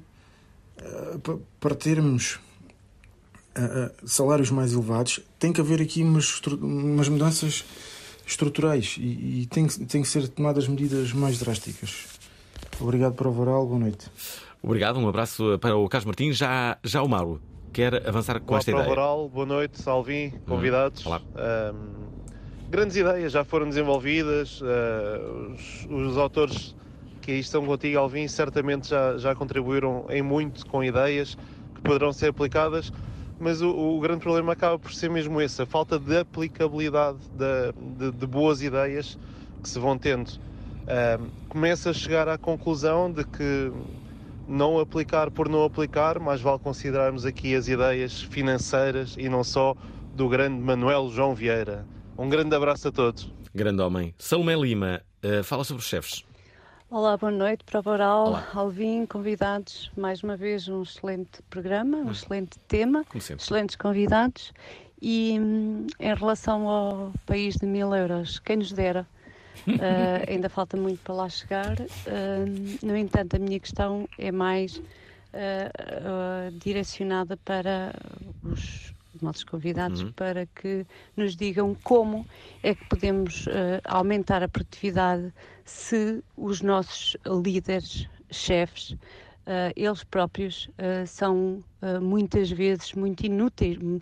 [1.24, 2.40] pa- para termos
[3.56, 7.64] ah, salários mais elevados, tem que haver aqui umas, umas mudanças
[8.28, 12.06] estruturais e, e tem, que- tem que ser tomadas medidas mais drásticas.
[12.80, 14.06] Obrigado para o Varal, boa noite.
[14.62, 16.36] Obrigado, um abraço para o Carlos Martins.
[16.38, 17.42] Já, já o Mauro
[17.74, 18.88] quer avançar com Olá esta ideia.
[18.88, 21.04] Varal, boa noite, Salvin, convidados.
[21.36, 22.08] Ahm,
[22.70, 26.76] grandes ideias já foram desenvolvidas, ah, os, os autores
[27.22, 31.36] que aí estão contigo, Alvin, certamente já, já contribuíram em muito com ideias
[31.76, 32.92] que poderão ser aplicadas,
[33.40, 37.72] mas o, o grande problema acaba por ser mesmo esse, a falta de aplicabilidade da-
[37.78, 39.18] de, de boas ideias
[39.62, 40.32] que se vão tendo.
[41.50, 43.72] Começa a chegar à conclusão de que
[44.48, 49.76] não aplicar por não aplicar, mais vale considerarmos aqui as ideias financeiras e não só
[50.16, 51.86] do grande Manuel João Vieira.
[52.18, 53.32] Um grande abraço a todos.
[53.54, 54.14] Grande homem.
[54.18, 56.24] Salomé Lima, eh, fala sobre os chefes.
[56.90, 58.48] Olá, boa noite para o Boral, Olá.
[58.54, 59.92] Alvin, convidados.
[59.98, 63.44] Mais uma vez um excelente programa, um excelente tema, Como sempre.
[63.44, 64.54] excelentes convidados.
[65.02, 69.06] E hum, em relação ao país de mil euros, quem nos dera?
[69.76, 71.80] Uh, ainda falta muito para lá chegar.
[71.80, 74.78] Uh, no entanto, a minha questão é mais
[75.34, 77.94] uh, direcionada para
[78.44, 80.14] os nossos convidados Uhum.
[80.16, 82.26] para que nos digam como
[82.62, 83.46] é que podemos
[83.84, 85.34] aumentar a produtividade
[85.66, 93.78] se os nossos líderes, chefes, uh, eles próprios uh, são uh, muitas vezes muito inúteis,
[93.78, 94.00] um-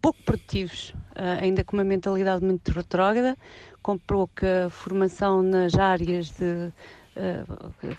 [0.00, 0.94] pouco produtivos,
[1.40, 3.36] ainda com uma mentalidade muito retrógrada,
[3.82, 6.72] com pouca formação nas áreas de,
[7.16, 7.94] uh,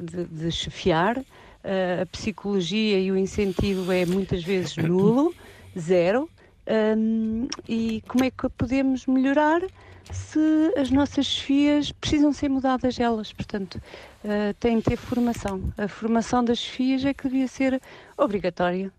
[0.00, 1.18] de, de chefiar.
[1.18, 5.34] Uh, a psicologia e o incentivo é muitas vezes nulo,
[5.78, 6.28] zero,
[6.66, 9.60] Um, e como é que podemos melhorar
[10.12, 10.38] se
[10.76, 13.82] as nossas chefias precisam ser mudadas elas, portanto,
[14.24, 15.72] uh, têm de ter formação.
[15.76, 17.80] A formação das chefias é que devia ser
[18.16, 18.92] obrigatória.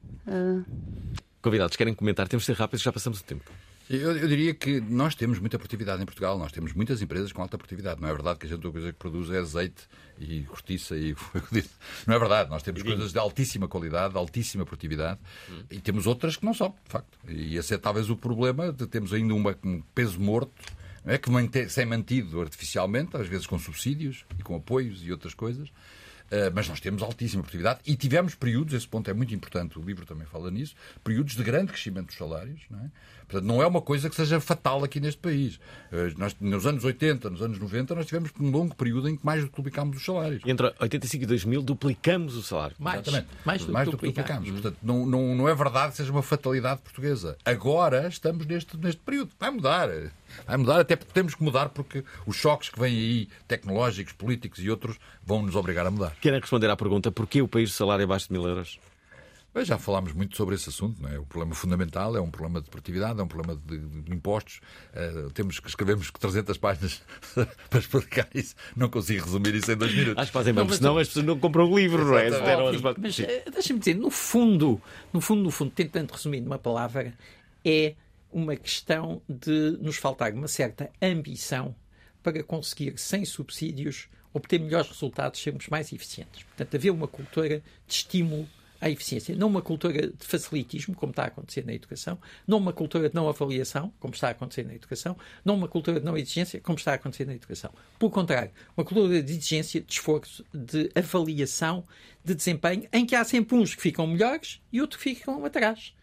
[1.42, 2.28] Convidados, querem comentar?
[2.28, 3.50] Temos de ser rápidos, já passamos o tempo.
[3.90, 7.42] Eu, eu, diria que nós temos muita produtividade em Portugal, nós temos muitas empresas com
[7.42, 8.02] alta produtividade.
[8.02, 9.88] Não é verdade que a gente a coisa que produz é azeite
[10.20, 11.16] e cortiça e
[12.08, 12.50] não é verdade.
[12.50, 15.20] Nós temos coisas de altíssima qualidade, de altíssima produtividade
[15.50, 15.64] hum.
[15.70, 17.18] e temos outras que não são, de facto.
[17.28, 20.54] E esse é talvez o problema de termos ainda uma, um peso morto
[21.06, 25.34] é que mantém, sem mantido artificialmente, às vezes com subsídios e com apoios e outras
[25.34, 25.68] coisas.
[26.32, 29.84] Uh, mas nós temos altíssima produtividade e tivemos períodos, esse ponto é muito importante, o
[29.84, 30.74] livro também fala nisso,
[31.04, 32.62] períodos de grande crescimento dos salários.
[32.72, 32.90] Não é?
[33.34, 35.56] Portanto, não é uma coisa que seja fatal aqui neste país.
[35.92, 39.26] Uh, nós, nos anos 80, nos anos 90, nós tivemos um longo período em que
[39.26, 40.44] mais duplicámos os salários.
[40.46, 42.76] Entre 85 e 2000 duplicamos o salário.
[42.78, 43.28] Mais, Exatamente.
[43.44, 44.52] mais, mais do que duplicamos.
[44.52, 47.36] Portanto, não, não, não é verdade que seja uma fatalidade portuguesa.
[47.44, 49.32] Agora estamos neste, neste período.
[49.40, 49.90] Vai mudar.
[50.46, 54.60] Vai mudar, até porque temos que mudar, porque os choques que vêm aí, tecnológicos, políticos
[54.60, 56.16] e outros, vão nos obrigar a mudar.
[56.22, 58.78] Querem responder à pergunta: porquê o país de salário abaixo de mil euros?
[59.54, 61.20] Bem, já falámos muito sobre esse assunto, não é?
[61.20, 64.62] O problema fundamental é um problema de produtividade, é um problema de, de impostos.
[64.96, 67.04] Uh, temos que escrevemos 300 páginas
[67.70, 68.56] para explicar isso.
[68.76, 70.18] Não consigo resumir isso em dois minutos.
[70.18, 72.30] Acho que fazem bem, senão as pessoas não compram o livro, não é?
[72.30, 74.82] Oh, mas uh, deixa-me dizer, no fundo,
[75.14, 77.14] no fundo, no fundo, tentando resumir numa palavra,
[77.64, 77.94] é
[78.32, 81.76] uma questão de nos faltar uma certa ambição
[82.24, 86.42] para conseguir, sem subsídios, obter melhores resultados, sermos mais eficientes.
[86.42, 88.48] Portanto, haver uma cultura de estímulo
[88.84, 92.74] à eficiência, não uma cultura de facilitismo, como está a acontecer na educação, não uma
[92.74, 95.16] cultura de não avaliação, como está a acontecer na educação,
[95.46, 97.72] não uma cultura de não exigência, como está a acontecer na educação.
[97.98, 101.86] Pelo contrário, uma cultura de exigência, de esforço, de avaliação,
[102.24, 105.94] de desempenho, em que há sempre uns que ficam melhores e outros que ficam atrás.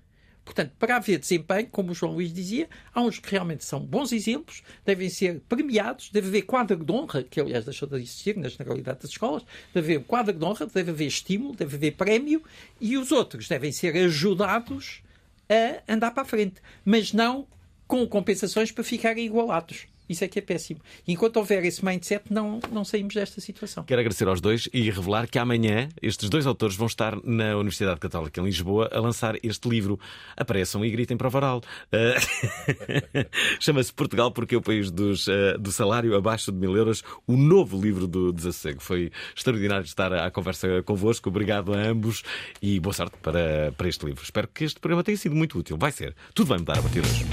[0.50, 4.10] Portanto, para haver desempenho, como o João Luís dizia, há uns que realmente são bons
[4.10, 8.48] exemplos, devem ser premiados, deve haver quadro de honra, que aliás deixou de existir na
[8.48, 12.42] generalidade das escolas, deve haver quadro de honra, deve haver estímulo, deve haver prémio,
[12.80, 15.04] e os outros devem ser ajudados
[15.48, 17.46] a andar para a frente, mas não
[17.86, 19.86] com compensações para ficarem igualados.
[20.10, 20.80] Isso é que é péssimo.
[21.06, 23.84] enquanto houver esse mindset, não, não saímos desta situação.
[23.84, 28.00] Quero agradecer aos dois e revelar que amanhã estes dois autores vão estar na Universidade
[28.00, 30.00] Católica em Lisboa a lançar este livro.
[30.36, 31.62] Apareçam e gritem para o varal.
[31.92, 33.28] Uh...
[33.60, 37.04] Chama-se Portugal porque é o país dos, uh, do salário abaixo de mil euros.
[37.24, 38.82] O novo livro do Desassossego.
[38.82, 41.28] Foi extraordinário estar à conversa convosco.
[41.28, 42.24] Obrigado a ambos
[42.60, 44.24] e boa sorte para, para este livro.
[44.24, 45.76] Espero que este programa tenha sido muito útil.
[45.78, 46.16] Vai ser.
[46.34, 47.24] Tudo vai mudar a partir de hoje.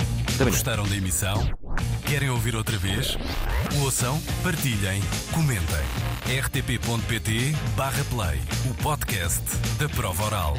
[0.46, 1.42] Gostaram da emissão?
[2.06, 3.18] Querem ouvir outra vez?
[3.82, 5.02] Ouçam, partilhem,
[5.34, 5.86] comentem.
[6.42, 9.44] rtp.pt/play o podcast
[9.78, 10.56] da prova oral.